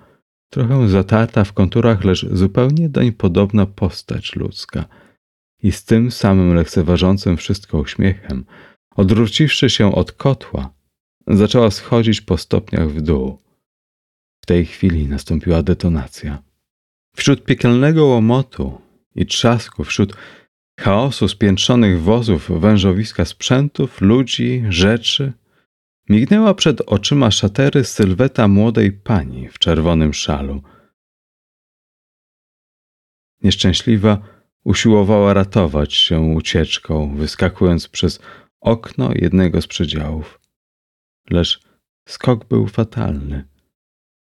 [0.50, 4.84] trochę zatarta w konturach, lecz zupełnie doń podobna postać ludzka.
[5.62, 8.44] I z tym samym lekceważącym wszystko uśmiechem,
[8.94, 10.74] odwróciwszy się od kotła,
[11.26, 13.38] zaczęła schodzić po stopniach w dół.
[14.42, 16.42] W tej chwili nastąpiła detonacja.
[17.16, 18.80] Wśród piekielnego łomotu
[19.14, 20.16] i trzasku, wśród
[20.80, 25.32] chaosu spiętrzonych wozów, wężowiska sprzętów, ludzi, rzeczy,
[26.08, 30.62] mignęła przed oczyma szatery sylweta młodej pani w czerwonym szalu.
[33.42, 34.18] Nieszczęśliwa
[34.64, 38.20] usiłowała ratować się ucieczką, wyskakując przez
[38.64, 40.40] okno jednego z przedziałów.
[41.30, 41.60] Lecz
[42.08, 43.44] skok był fatalny.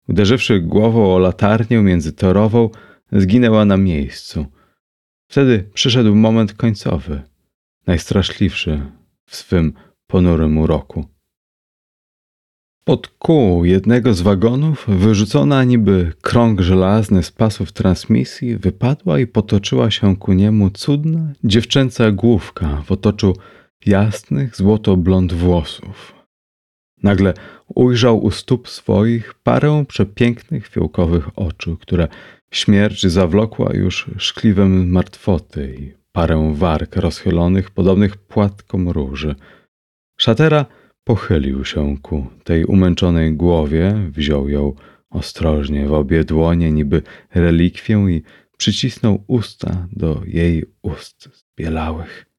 [0.09, 2.70] Uderzywszy głową o latarnię międzytorową,
[3.12, 4.46] zginęła na miejscu.
[5.31, 7.22] Wtedy przyszedł moment końcowy,
[7.87, 8.81] najstraszliwszy
[9.27, 9.72] w swym
[10.07, 11.05] ponurym uroku.
[12.85, 19.90] Pod kół jednego z wagonów, wyrzucona niby krąg żelazny z pasów transmisji, wypadła i potoczyła
[19.90, 23.35] się ku niemu cudna, dziewczęca główka w otoczu
[23.87, 26.14] jasnych, złoto-blond włosów.
[27.03, 27.35] Nagle
[27.75, 32.09] ujrzał u stóp swoich parę przepięknych fiołkowych oczu, które
[32.51, 39.35] śmierć zawlokła już szkliwem martwoty i parę warg rozchylonych, podobnych płatkom róży.
[40.16, 40.66] Szatera
[41.05, 44.72] pochylił się ku tej umęczonej głowie, wziął ją
[45.11, 47.03] ostrożnie w obie dłonie, niby
[47.35, 48.22] relikwię i
[48.57, 52.36] przycisnął usta do jej ust zbielałych.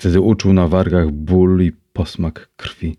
[0.00, 2.96] Wtedy uczuł na wargach ból i posmak krwi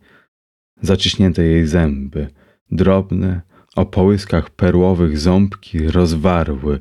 [0.82, 2.28] zaciśnięte jej zęby,
[2.72, 3.42] drobne,
[3.76, 6.80] o połyskach perłowych ząbki rozwarły,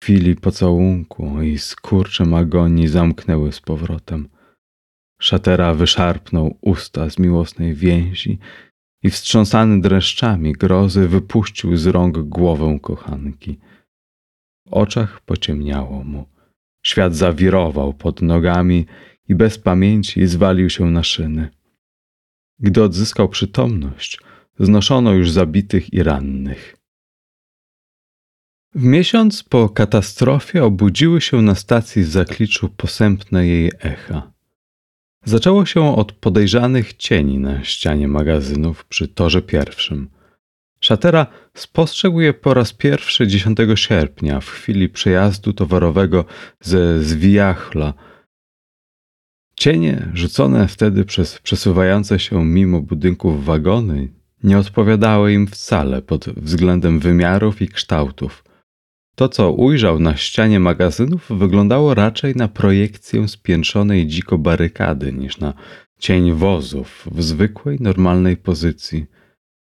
[0.00, 4.28] w chwili pocałunku i skurczem agonii zamknęły z powrotem.
[5.20, 8.38] Szatera wyszarpnął usta z miłosnej więzi
[9.02, 13.58] i wstrząsany dreszczami grozy wypuścił z rąk głowę kochanki.
[14.66, 16.26] W oczach pociemniało mu.
[16.86, 18.86] Świat zawirował pod nogami
[19.28, 21.50] i bez pamięci zwalił się na szyny.
[22.58, 24.20] Gdy odzyskał przytomność,
[24.58, 26.76] znoszono już zabitych i rannych.
[28.74, 34.32] W miesiąc po katastrofie obudziły się na stacji w zakliczu posępne jej echa.
[35.24, 40.10] Zaczęło się od podejrzanych cieni na ścianie magazynów przy torze pierwszym.
[40.80, 46.24] Szatera spostrzegł je po raz pierwszy 10 sierpnia w chwili przejazdu towarowego
[46.60, 47.94] ze Zwijachla
[49.58, 54.08] Cienie rzucone wtedy przez przesuwające się mimo budynków wagony
[54.42, 58.44] nie odpowiadały im wcale pod względem wymiarów i kształtów.
[59.14, 65.54] To, co ujrzał na ścianie magazynów, wyglądało raczej na projekcję spiętrzonej dziko barykady niż na
[65.98, 69.06] cień wozów w zwykłej, normalnej pozycji.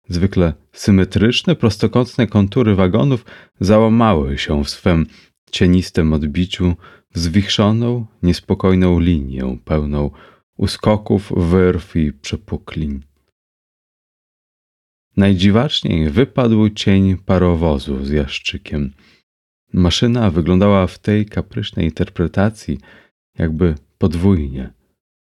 [0.09, 3.25] Zwykle symetryczne, prostokątne kontury wagonów
[3.61, 5.07] załamały się w swym
[5.51, 6.77] cienistym odbiciu
[7.14, 10.11] zwichrzoną, niespokojną linię, pełną
[10.57, 13.03] uskoków, wyrw i przepukliń.
[15.16, 18.92] Najdziwaczniej wypadł cień parowozu z jaszczykiem.
[19.72, 22.79] Maszyna wyglądała w tej kapryśnej interpretacji
[23.38, 24.72] jakby podwójnie.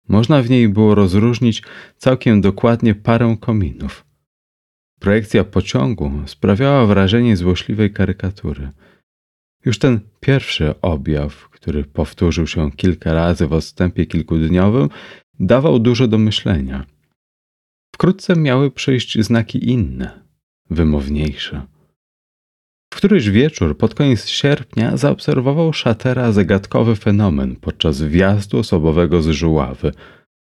[0.09, 1.63] Można w niej było rozróżnić
[1.97, 4.05] całkiem dokładnie parę kominów.
[4.99, 8.71] Projekcja pociągu sprawiała wrażenie złośliwej karykatury.
[9.65, 14.89] Już ten pierwszy objaw, który powtórzył się kilka razy w odstępie kilkudniowym,
[15.39, 16.85] dawał dużo do myślenia.
[17.95, 20.21] Wkrótce miały przyjść znaki inne,
[20.69, 21.61] wymowniejsze.
[22.93, 29.91] W któryś wieczór pod koniec sierpnia zaobserwował Szatera zagadkowy fenomen podczas wjazdu osobowego z Żuławy.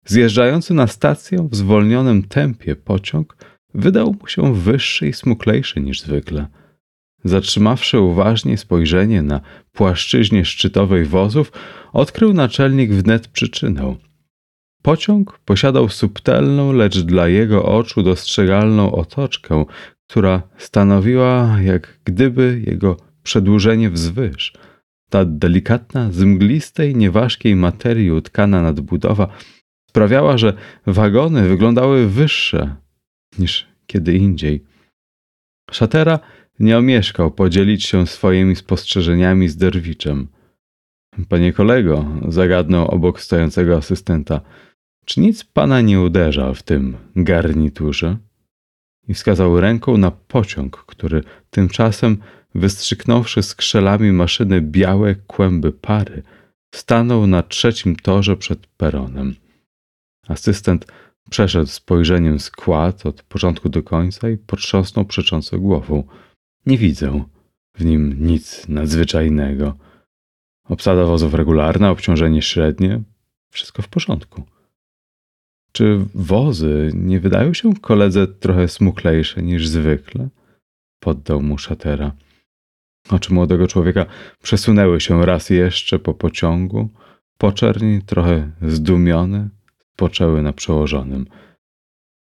[0.04, 3.36] Zjeżdżający na stację w zwolnionym tempie pociąg
[3.74, 6.46] wydał mu się wyższy i smuklejszy niż zwykle–
[7.24, 9.40] Zatrzymawszy uważnie spojrzenie na
[9.72, 11.52] płaszczyźnie szczytowej wozów,
[11.92, 13.96] odkrył naczelnik wnet przyczynę.
[14.82, 19.64] Pociąg posiadał subtelną, lecz dla jego oczu dostrzegalną otoczkę,
[20.08, 24.52] która stanowiła jak gdyby jego przedłużenie wzwyż.
[25.10, 29.28] Ta delikatna, z mglistej, nieważkiej materii utkana nadbudowa
[29.90, 30.52] sprawiała, że
[30.86, 32.76] wagony wyglądały wyższe
[33.38, 34.64] niż kiedy indziej.
[35.70, 36.18] Szatera
[36.60, 40.28] nie omieszkał podzielić się swoimi spostrzeżeniami z Derwiczem.
[41.28, 44.40] Panie kolego, zagadnął obok stojącego asystenta,
[45.04, 48.16] czy nic pana nie uderza w tym garniturze?
[49.08, 52.18] I wskazał ręką na pociąg, który tymczasem
[52.54, 56.22] wystrzyknąwszy skrzelami maszyny białe kłęby pary,
[56.74, 59.34] stanął na trzecim torze przed peronem.
[60.28, 60.86] Asystent
[61.30, 66.04] przeszedł spojrzeniem skład od początku do końca i potrząsnął przecząco głową.
[66.68, 67.24] Nie widzę
[67.74, 69.76] w nim nic nadzwyczajnego.
[70.64, 73.02] Obsada wozów regularna, obciążenie średnie,
[73.50, 74.42] wszystko w porządku.
[75.72, 80.28] Czy wozy nie wydają się koledze trochę smuklejsze niż zwykle?
[81.00, 82.12] Poddał mu szatera.
[83.10, 84.06] Oczy młodego człowieka
[84.42, 86.88] przesunęły się raz jeszcze po pociągu.
[87.38, 89.48] Poczerni, trochę zdumione,
[89.96, 91.26] poczęły na przełożonym.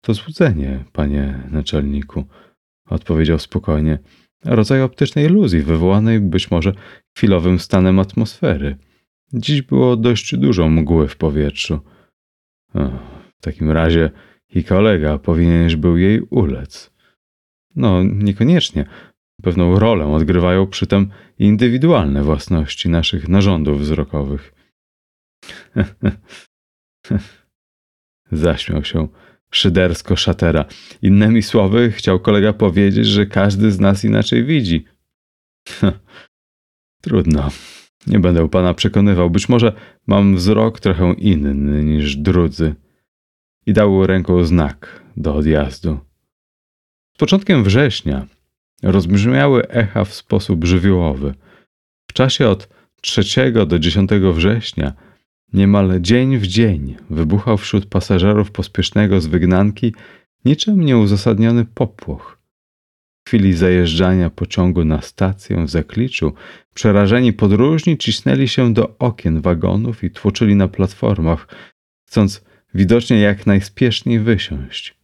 [0.00, 2.24] To złudzenie, panie naczelniku,
[2.86, 3.98] odpowiedział spokojnie.
[4.44, 6.72] Rodzaj optycznej iluzji, wywołanej być może
[7.16, 8.76] chwilowym stanem atmosfery.
[9.32, 11.80] Dziś było dość dużo mgły w powietrzu.
[13.38, 14.10] W takim razie
[14.54, 16.90] i kolega powinieneś był jej ulec.
[17.76, 18.84] No, niekoniecznie.
[19.42, 24.52] Pewną rolę odgrywają przy tym indywidualne własności naszych narządów wzrokowych.
[28.32, 29.08] Zaśmiał się
[29.50, 30.64] szydersko szatera.
[31.02, 34.84] Innymi słowy, chciał kolega powiedzieć, że każdy z nas inaczej widzi.
[37.02, 37.48] Trudno.
[38.06, 39.30] Nie będę pana przekonywał.
[39.30, 39.72] Być może
[40.06, 42.74] mam wzrok trochę inny niż drudzy.
[43.66, 46.00] I dał ręką znak do odjazdu.
[47.14, 48.26] Z początkiem września
[48.82, 51.34] rozbrzmiały echa w sposób żywiołowy.
[52.10, 52.68] W czasie od
[53.00, 54.92] 3 do 10 września
[55.52, 59.94] Niemal dzień w dzień wybuchał wśród pasażerów pospiesznego z wygnanki
[60.44, 62.38] niczym nieuzasadniony popłoch.
[63.24, 66.32] W chwili zajeżdżania pociągu na stację w Zakliczu
[66.74, 71.48] przerażeni podróżni cisnęli się do okien wagonów i tłoczyli na platformach,
[72.08, 72.44] chcąc
[72.74, 74.96] widocznie jak najspieszniej wysiąść.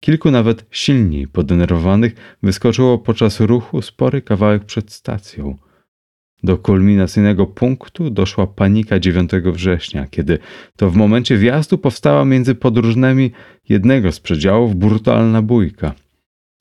[0.00, 5.56] Kilku nawet silniej podenerwowanych wyskoczyło podczas ruchu spory kawałek przed stacją–
[6.44, 10.38] do kulminacyjnego punktu doszła panika 9 września, kiedy
[10.76, 13.32] to w momencie wjazdu powstała między podróżnymi
[13.68, 15.94] jednego z przedziałów brutalna bójka.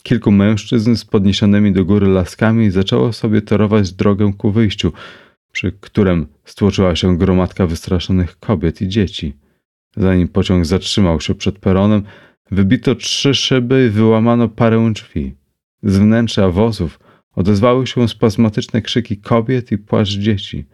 [0.03, 4.93] Kilku mężczyzn z podniesionymi do góry laskami zaczęło sobie torować drogę ku wyjściu,
[5.51, 9.33] przy którym stłoczyła się gromadka wystraszonych kobiet i dzieci.
[9.97, 12.03] Zanim pociąg zatrzymał się przed peronem,
[12.51, 15.35] wybito trzy szyby i wyłamano parę drzwi.
[15.83, 16.99] Z wnętrza wozów
[17.35, 20.65] Odezwały się spazmatyczne krzyki kobiet i płacz dzieci.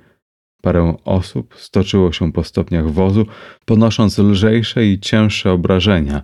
[0.61, 3.25] Parę osób stoczyło się po stopniach wozu,
[3.65, 6.21] ponosząc lżejsze i cięższe obrażenia.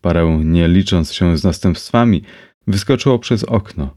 [0.00, 2.22] Parę, nie licząc się z następstwami,
[2.66, 3.96] wyskoczyło przez okno.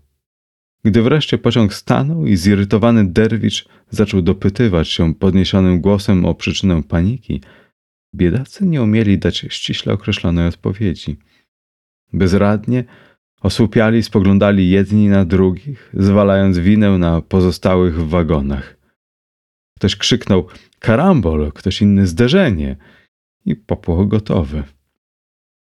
[0.84, 7.42] Gdy wreszcie pociąg stanął i zirytowany derwicz zaczął dopytywać się podniesionym głosem o przyczynę paniki,
[8.16, 11.18] biedacy nie umieli dać ściśle określonej odpowiedzi.
[12.14, 12.84] Bezradnie
[13.42, 18.78] Osłupiali spoglądali jedni na drugich, zwalając winę na pozostałych w wagonach.
[19.78, 20.48] Ktoś krzyknął
[20.80, 22.76] karambol, ktoś inny zderzenie
[23.46, 24.64] i popłoch gotowy.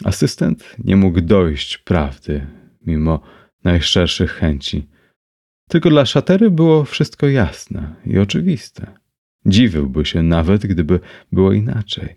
[0.03, 2.47] Asystent nie mógł dojść prawdy,
[2.85, 3.19] mimo
[3.63, 4.87] najszczerszych chęci.
[5.69, 8.87] Tylko dla szatery było wszystko jasne i oczywiste.
[9.45, 10.99] Dziwiłby się nawet, gdyby
[11.31, 12.15] było inaczej.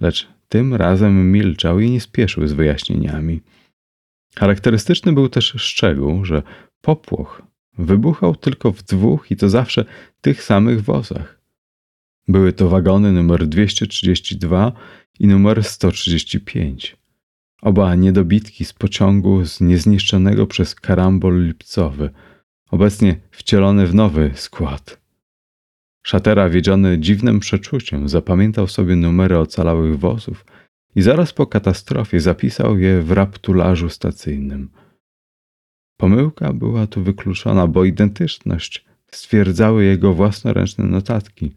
[0.00, 3.40] Lecz tym razem milczał i nie spieszył z wyjaśnieniami.
[4.38, 6.42] Charakterystyczny był też szczegół, że
[6.80, 7.42] popłoch
[7.78, 9.84] wybuchał tylko w dwóch i to zawsze
[10.20, 11.40] tych samych wozach.
[12.28, 14.72] Były to wagony numer 232
[15.20, 16.96] i numer 135.
[17.62, 22.10] Oba niedobitki z pociągu z niezniszczonego przez karambol lipcowy,
[22.70, 25.00] obecnie wcielone w nowy skład.
[26.02, 30.44] Szatera, wiedziony dziwnym przeczuciem, zapamiętał sobie numery ocalałych wozów
[30.96, 34.70] i zaraz po katastrofie zapisał je w raptularzu stacyjnym.
[35.96, 41.54] Pomyłka była tu wykluczona, bo identyczność stwierdzały jego własnoręczne notatki.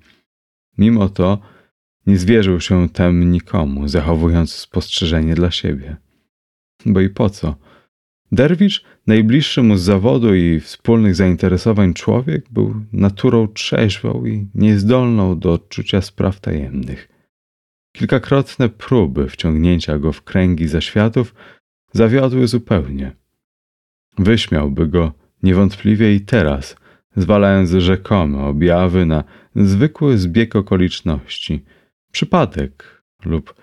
[0.77, 1.39] Mimo to
[2.07, 5.97] nie zwierzył się tem nikomu, zachowując spostrzeżenie dla siebie.
[6.85, 7.55] Bo i po co?
[8.31, 15.53] Derwicz, najbliższy mu z zawodu i wspólnych zainteresowań człowiek, był naturą trzeźwą i niezdolną do
[15.53, 17.18] odczucia spraw tajemnych.
[17.91, 21.35] Kilkakrotne próby wciągnięcia go w kręgi zaświatów
[21.93, 23.15] zawiodły zupełnie.
[24.17, 25.13] Wyśmiałby go
[25.43, 26.75] niewątpliwie i teraz,
[27.15, 29.23] zwalając rzekome objawy na
[29.55, 31.63] zwykły zbieg okoliczności,
[32.11, 33.53] przypadek lub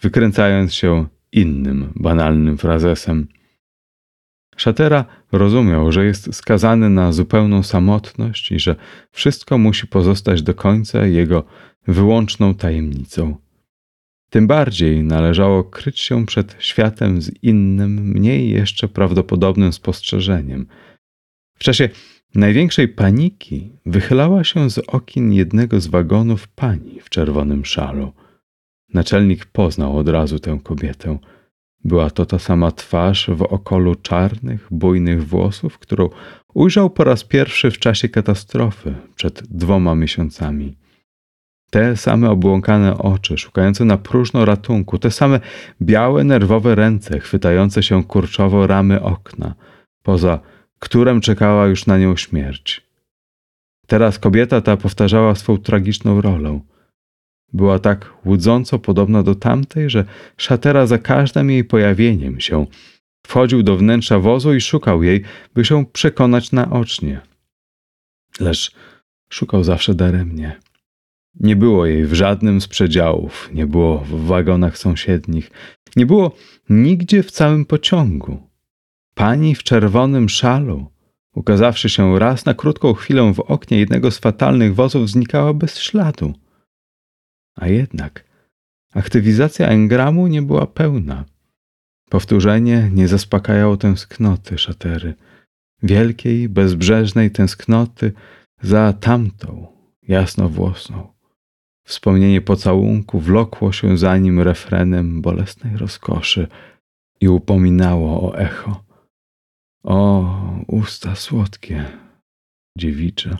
[0.00, 3.28] wykręcając się innym banalnym frazesem.
[4.56, 8.76] Szatera rozumiał, że jest skazany na zupełną samotność i że
[9.10, 11.44] wszystko musi pozostać do końca jego
[11.86, 13.36] wyłączną tajemnicą.
[14.32, 20.66] Tym bardziej należało kryć się przed światem z innym, mniej jeszcze prawdopodobnym spostrzeżeniem.
[21.58, 21.88] W czasie
[22.34, 28.12] największej paniki wychylała się z okien jednego z wagonów pani w czerwonym szalu.
[28.94, 31.18] Naczelnik poznał od razu tę kobietę.
[31.84, 36.08] Była to ta sama twarz w okolu czarnych, bujnych włosów, którą
[36.54, 40.81] ujrzał po raz pierwszy w czasie katastrofy przed dwoma miesiącami.
[41.72, 45.40] Te same obłąkane oczy, szukające na próżno ratunku, te same
[45.82, 49.54] białe, nerwowe ręce, chwytające się kurczowo ramy okna,
[50.02, 50.40] poza
[50.78, 52.86] którym czekała już na nią śmierć.
[53.86, 56.60] Teraz kobieta ta powtarzała swą tragiczną rolę.
[57.52, 60.04] Była tak łudząco podobna do tamtej, że
[60.36, 62.66] szatera za każdym jej pojawieniem się
[63.26, 65.22] wchodził do wnętrza wozu i szukał jej,
[65.54, 67.20] by się przekonać naocznie.
[68.40, 68.74] Lecz
[69.30, 70.60] szukał zawsze daremnie.
[71.40, 75.50] Nie było jej w żadnym z przedziałów, nie było w wagonach sąsiednich,
[75.96, 76.36] nie było
[76.68, 78.48] nigdzie w całym pociągu.
[79.14, 80.86] Pani w czerwonym szalu,
[81.34, 86.34] ukazawszy się raz na krótką chwilę w oknie jednego z fatalnych wozów, znikała bez śladu.
[87.56, 88.24] A jednak
[88.94, 91.24] aktywizacja engramu nie była pełna.
[92.10, 95.14] Powtórzenie nie zaspokajało tęsknoty szatery,
[95.82, 98.12] wielkiej, bezbrzeżnej tęsknoty
[98.62, 99.66] za tamtą,
[100.02, 101.12] jasnowłosą.
[101.84, 106.48] Wspomnienie pocałunku wlokło się za nim refrenem bolesnej rozkoszy
[107.20, 108.84] i upominało o echo.
[109.84, 111.84] O, usta słodkie,
[112.78, 113.38] dziewicze,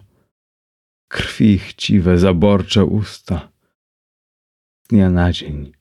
[1.09, 3.53] krwi chciwe, zaborcze usta.
[4.85, 5.73] Z dnia na dzień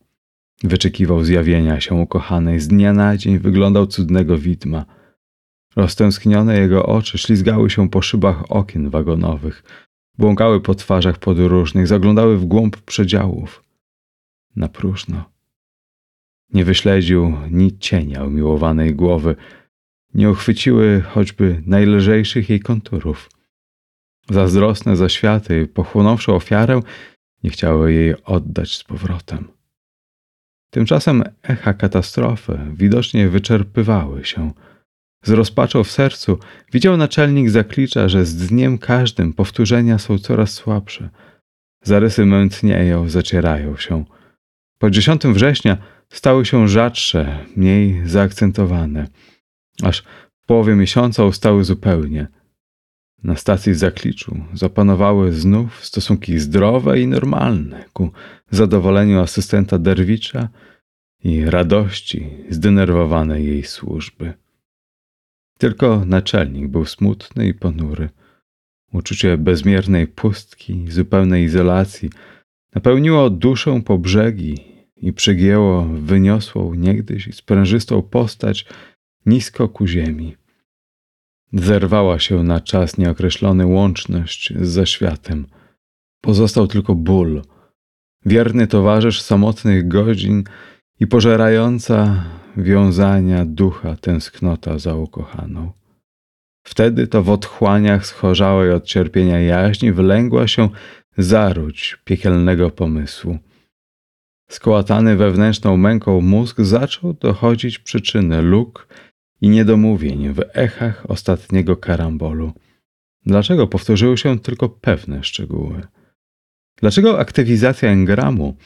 [0.64, 4.86] wyczekiwał zjawienia się ukochanej, z dnia na dzień wyglądał cudnego widma.
[5.76, 9.64] Roztęsknione jego oczy ślizgały się po szybach okien wagonowych,
[10.22, 13.64] błąkały po twarzach podróżnych, zaglądały w głąb przedziałów.
[14.56, 15.30] Na próżno.
[16.54, 19.36] Nie wyśledził ni cienia umiłowanej głowy,
[20.14, 23.30] nie uchwyciły choćby najlżejszych jej konturów.
[24.30, 26.80] Zazdrosne zaświaty, pochłonąwszy ofiarę,
[27.44, 29.48] nie chciały jej oddać z powrotem.
[30.70, 34.52] Tymczasem echa katastrofy widocznie wyczerpywały się.
[35.26, 36.40] Z rozpaczą w sercu
[36.74, 41.10] widział naczelnik zaklicza, że z dniem każdym powtórzenia są coraz słabsze.
[41.84, 44.06] Zarysy mętnieją, zacierają się.
[44.78, 45.78] Po 10 września
[46.10, 49.08] stały się rzadsze, mniej zaakcentowane–
[49.84, 50.04] aż
[50.44, 52.28] w połowie miesiąca ustały zupełnie.
[53.24, 58.12] Na stacji w Zakliczu zapanowały znów stosunki zdrowe i normalne ku
[58.52, 60.50] zadowoleniu asystenta Derwicza
[61.24, 64.34] i radości zdenerwowanej jej służby.
[65.62, 68.10] Tylko naczelnik był smutny i ponury.
[68.94, 72.10] Uczucie bezmiernej pustki, zupełnej izolacji
[72.76, 74.58] napełniło duszę po brzegi
[74.96, 78.66] i przygięło wyniosłą niegdyś sprężystą postać
[79.26, 80.36] nisko ku ziemi.
[81.54, 85.48] Zerwała się na czas nieokreślony łączność z zaświatem.
[86.22, 87.42] Pozostał tylko ból,
[88.26, 90.44] wierny towarzysz samotnych godzin
[91.00, 92.24] i pożerająca
[92.58, 95.72] wiązania ducha tęsknota za ukochaną.
[96.64, 100.70] Wtedy to w otchłaniach schorzałej od cierpienia jaźni wylęgła się
[101.18, 103.38] zaródź piekielnego pomysłu.
[104.50, 108.88] Skołatany wewnętrzną męką mózg zaczął dochodzić przyczyny luk
[109.42, 112.54] i niedomówień w echach ostatniego karambolu.
[113.26, 115.82] Dlaczego powtórzyły się tylko pewne szczegóły?
[116.76, 118.58] Dlaczego aktywizacja engramu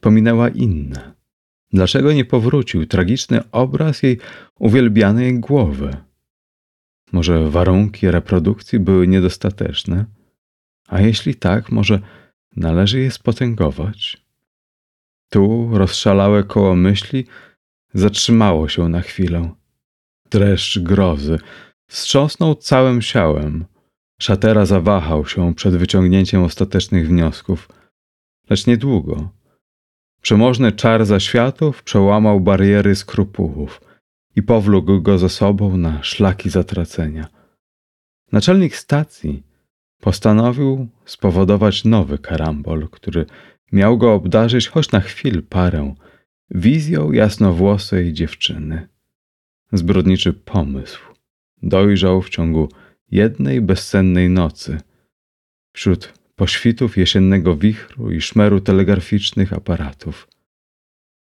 [0.00, 1.14] pominęła inne?
[1.74, 4.18] Dlaczego nie powrócił tragiczny obraz jej
[4.58, 5.96] uwielbianej głowy?
[7.12, 10.04] Może warunki reprodukcji były niedostateczne?
[10.88, 12.00] A jeśli tak, może
[12.56, 14.24] należy je spotęgować?
[15.30, 17.26] Tu rozszalałe koło myśli
[17.94, 19.54] zatrzymało się na chwilę
[20.30, 21.38] dreszcz grozy.
[21.86, 23.64] Wstrząsnął całym ciałem.
[24.20, 27.68] Szatera zawahał się przed wyciągnięciem ostatecznych wniosków.
[28.50, 29.28] Lecz niedługo.
[30.24, 33.80] Przemożny czar zaświatów przełamał bariery skrupułów
[34.36, 37.28] i powlókł go za sobą na szlaki zatracenia.
[38.32, 39.42] Naczelnik stacji
[40.00, 43.26] postanowił spowodować nowy karambol, który
[43.72, 45.94] miał go obdarzyć choć na chwil parę
[46.50, 48.88] wizją jasnowłosej dziewczyny.
[49.72, 51.00] Zbrodniczy pomysł
[51.62, 52.68] dojrzał w ciągu
[53.10, 54.80] jednej bezsennej nocy.
[55.72, 60.28] Wśród poświtów jesiennego wichru i szmeru telegraficznych aparatów.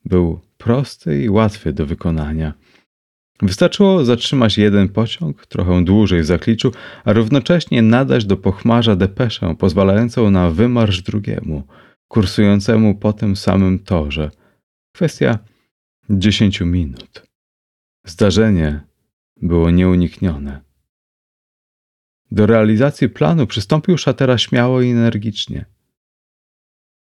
[0.05, 2.55] Był prosty i łatwy do wykonania.
[3.43, 6.73] Wystarczyło zatrzymać jeden pociąg, trochę dłużej w zakliczu,
[7.05, 11.63] a równocześnie nadać do pochmarza depeszę pozwalającą na wymarsz drugiemu,
[12.09, 14.31] kursującemu po tym samym torze.
[14.95, 15.39] Kwestia
[16.11, 17.23] dziesięciu minut.
[18.05, 18.81] Zdarzenie
[19.37, 20.70] było nieuniknione.
[22.31, 25.65] Do realizacji planu przystąpił szatera śmiało i energicznie.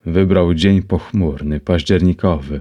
[0.06, 2.60] Wybrał dzień pochmurny, październikowy,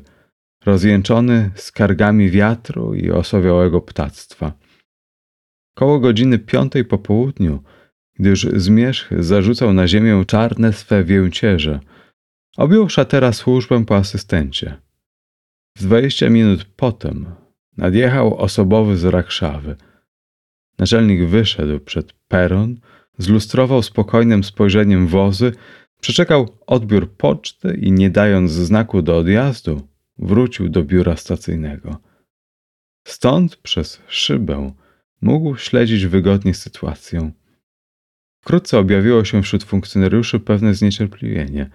[0.65, 4.53] rozjęczony skargami wiatru i osowiałego ptactwa.
[5.75, 7.63] Koło godziny piątej po południu,
[8.19, 11.79] gdyż zmierzch zarzucał na ziemię czarne swe więcierze,
[12.57, 14.81] objął szatera służbę po asystencie.
[15.77, 17.25] W dwadzieścia minut potem
[17.77, 19.75] nadjechał osobowy z Rakszawy.
[20.77, 22.79] Naczelnik wyszedł przed peron,
[23.17, 25.51] zlustrował spokojnym spojrzeniem wozy,
[26.01, 31.97] przeczekał odbiór poczty i nie dając znaku do odjazdu, wrócił do biura stacyjnego.
[33.07, 34.71] Stąd przez szybę
[35.21, 37.31] mógł śledzić wygodnie sytuację.
[38.41, 41.69] Wkrótce objawiło się wśród funkcjonariuszy pewne zniecierpliwienie.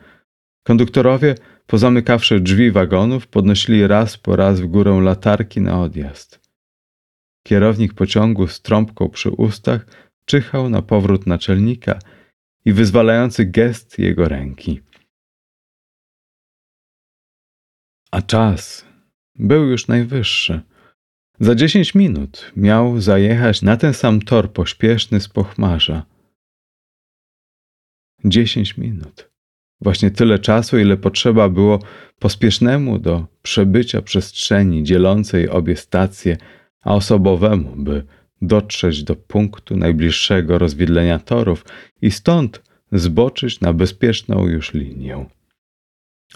[0.62, 1.34] Konduktorowie,
[1.66, 6.39] pozamykawszy drzwi wagonów, podnosili raz po raz w górę latarki na odjazd.
[7.42, 9.86] Kierownik pociągu z trąbką przy ustach
[10.24, 11.98] czyhał na powrót naczelnika
[12.64, 14.80] i wyzwalający gest jego ręki.
[18.10, 18.84] A czas
[19.34, 20.60] był już najwyższy.
[21.40, 26.06] Za dziesięć minut miał zajechać na ten sam tor pośpieszny z pochmarza.
[28.24, 29.30] Dziesięć minut.
[29.80, 31.78] Właśnie tyle czasu, ile potrzeba było
[32.18, 36.36] pospiesznemu do przebycia przestrzeni dzielącej obie stacje,
[36.82, 38.04] a osobowemu, by
[38.42, 41.64] dotrzeć do punktu najbliższego rozwidlenia torów
[42.02, 42.62] i stąd
[42.92, 45.26] zboczyć na bezpieczną już linię.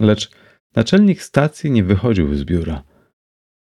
[0.00, 0.30] Lecz
[0.76, 2.82] naczelnik stacji nie wychodził z biura.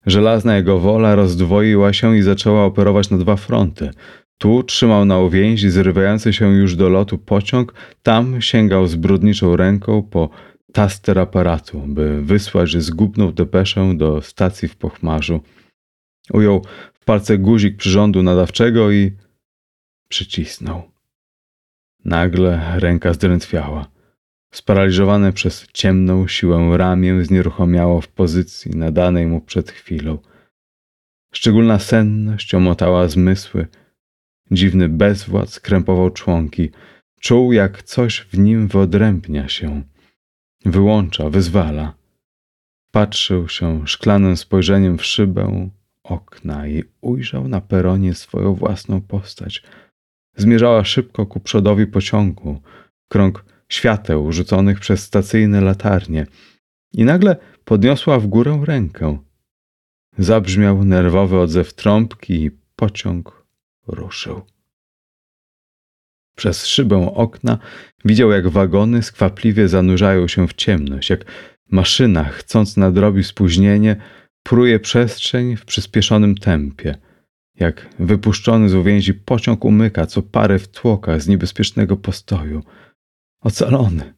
[0.06, 3.92] Żelazna jego wola rozdwoiła się i zaczęła operować na dwa fronty.
[4.38, 7.74] Tu trzymał na uwięzi zrywający się już do lotu pociąg,
[8.04, 10.30] tam sięgał zbrodniczą ręką po
[10.74, 15.42] taster aparatu, by wysłać zgubną depeszę do stacji w Pochmarzu.
[16.32, 19.12] Ujął w palce guzik przyrządu nadawczego i
[20.10, 20.92] przycisnął.
[22.06, 23.88] Nagle ręka zdrętwiała.
[24.54, 30.18] Sparaliżowane przez ciemną siłę ramię znieruchomiało w pozycji nadanej mu przed chwilą.
[31.34, 33.68] Szczególna senność omotała zmysły.
[34.52, 36.70] Dziwny bezwład skrępował członki.
[37.20, 39.84] Czuł, jak coś w nim wyodrębnia się.
[40.66, 41.94] Wyłącza, wyzwala.
[42.92, 45.70] Patrzył się szklanym spojrzeniem w szybę
[46.04, 49.64] okna i ujrzał na peronie swoją własną postać.
[50.36, 52.62] Zmierzała szybko ku przodowi pociągu.
[53.08, 56.26] Krąg świateł rzuconych przez stacyjne latarnie
[56.94, 57.36] i nagle
[57.66, 59.18] podniosła w górę rękę.
[60.18, 63.46] Zabrzmiał nerwowy odzew trąbki i pociąg
[63.88, 64.42] ruszył.
[66.36, 67.58] Przez szybę okna
[68.06, 71.26] widział, jak wagony skwapliwie zanurzają się w ciemność, jak
[71.72, 73.96] maszyna, chcąc nadrobić spóźnienie,
[74.44, 76.96] pruje przestrzeń w przyspieszonym tempie,
[77.56, 82.64] jak wypuszczony z uwięzi pociąg umyka co parę wtłoka z niebezpiecznego postoju–
[83.44, 84.14] Ocalony.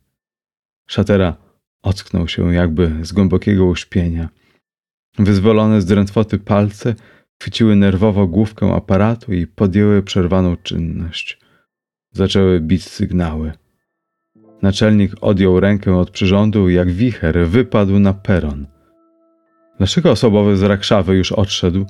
[0.87, 1.37] Szatera
[1.81, 4.29] ocknął się jakby z głębokiego uśpienia.
[5.19, 6.95] Wyzwolone z drętwoty palce
[7.41, 11.39] chwyciły nerwowo główkę aparatu i podjęły przerwaną czynność.
[12.11, 13.53] Zaczęły bić sygnały.
[14.61, 18.67] Naczelnik odjął rękę od przyrządu i jak wicher wypadł na peron.
[19.77, 21.85] Dlaczego osobowy z Rakszawy już odszedł?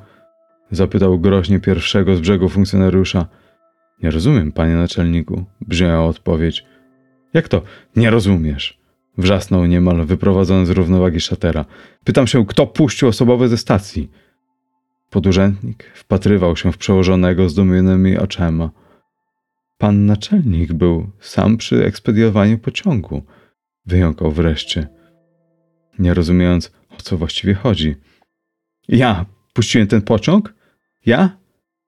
[0.72, 3.26] Zapytał groźnie pierwszego z brzegu funkcjonariusza.
[4.04, 6.66] Nie rozumiem, panie naczelniku, brzmiała odpowiedź.
[7.34, 7.62] Jak to?
[7.96, 8.80] Nie rozumiesz?
[9.18, 11.66] Wrzasnął niemal wyprowadzony z równowagi szatera.
[12.04, 14.12] Pytam się, kto puścił osobowe ze stacji?
[15.10, 18.70] Podurzędnik wpatrywał się w przełożonego zdumionymi oczema.
[19.78, 23.24] Pan naczelnik był sam przy ekspediowaniu pociągu.
[23.86, 24.88] Wyjąkał wreszcie,
[26.00, 27.96] nie rozumiejąc, o co właściwie chodzi.
[28.88, 30.54] Ja puściłem ten pociąg?
[31.06, 31.38] Ja?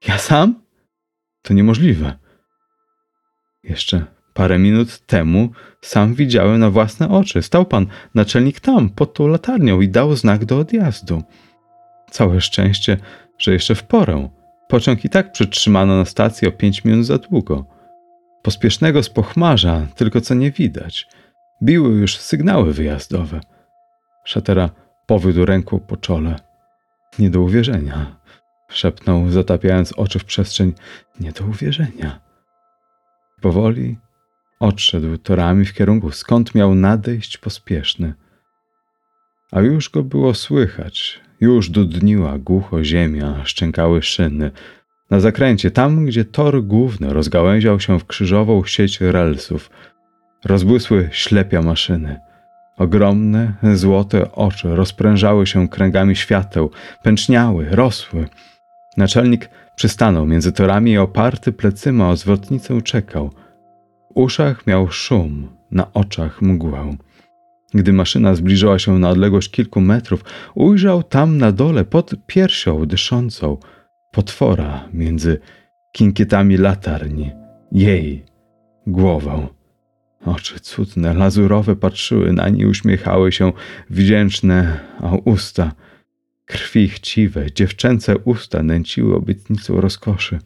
[0.07, 0.61] Ja sam?
[1.41, 2.17] To niemożliwe.
[3.63, 5.49] Jeszcze Parę minut temu
[5.81, 7.41] sam widziałem na własne oczy.
[7.41, 11.23] Stał pan naczelnik tam, pod tą latarnią i dał znak do odjazdu.
[12.11, 12.97] Całe szczęście,
[13.37, 14.29] że jeszcze w porę.
[14.67, 17.65] Pociąg i tak przytrzymano na stacji o pięć minut za długo.
[18.43, 21.07] Pospiesznego z pochmarza tylko co nie widać.
[21.63, 23.39] Biły już sygnały wyjazdowe.
[24.25, 24.69] Szatera
[25.07, 26.35] powiódł ręką po czole.
[27.19, 28.15] Nie do uwierzenia,
[28.69, 30.73] szepnął, zatapiając oczy w przestrzeń.
[31.19, 32.19] Nie do uwierzenia.
[33.41, 33.97] Powoli
[34.59, 38.13] Odszedł torami w kierunku, skąd miał nadejść pospieszny.
[39.51, 41.21] A już go było słychać.
[41.41, 44.51] Już dudniła głucho ziemia, szczękały szyny.
[45.09, 49.69] Na zakręcie, tam gdzie tor główny rozgałęział się w krzyżową sieć relsów,
[50.45, 52.19] rozbłysły ślepia maszyny.
[52.77, 56.71] Ogromne, złote oczy rozprężały się kręgami świateł,
[57.03, 58.27] pęczniały, rosły.
[58.97, 63.29] Naczelnik przystanął między torami i oparty plecyma o zwrotnicę czekał.
[63.29, 66.97] W uszach miał szum, na oczach mgłę.
[67.73, 70.23] Gdy maszyna zbliżyła się na odległość kilku metrów,
[70.55, 73.57] ujrzał tam na dole pod piersią dyszącą
[74.11, 75.39] potwora między
[75.91, 77.31] kinkietami latarni,
[77.71, 78.25] jej
[78.87, 79.56] głową.
[80.25, 83.53] Oczy cudne, lazurowe patrzyły na nie, uśmiechały się
[83.89, 85.71] wdzięczne, a usta
[86.45, 90.39] krwi chciwe, dziewczęce usta nęciły obietnicą rozkoszy.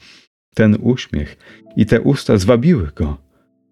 [0.55, 1.37] Ten uśmiech
[1.75, 3.17] i te usta zwabiły go.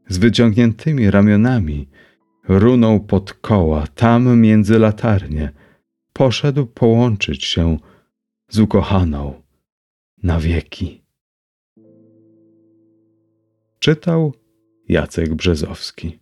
[0.08, 1.90] Z wyciągniętymi ramionami
[2.48, 5.52] runął pod koła, tam między latarnie.
[6.14, 7.78] Poszedł połączyć się
[8.50, 9.42] z ukochaną
[10.24, 11.04] na wieki.
[13.80, 14.34] Czytał
[14.90, 16.18] Jacek Brzezowski.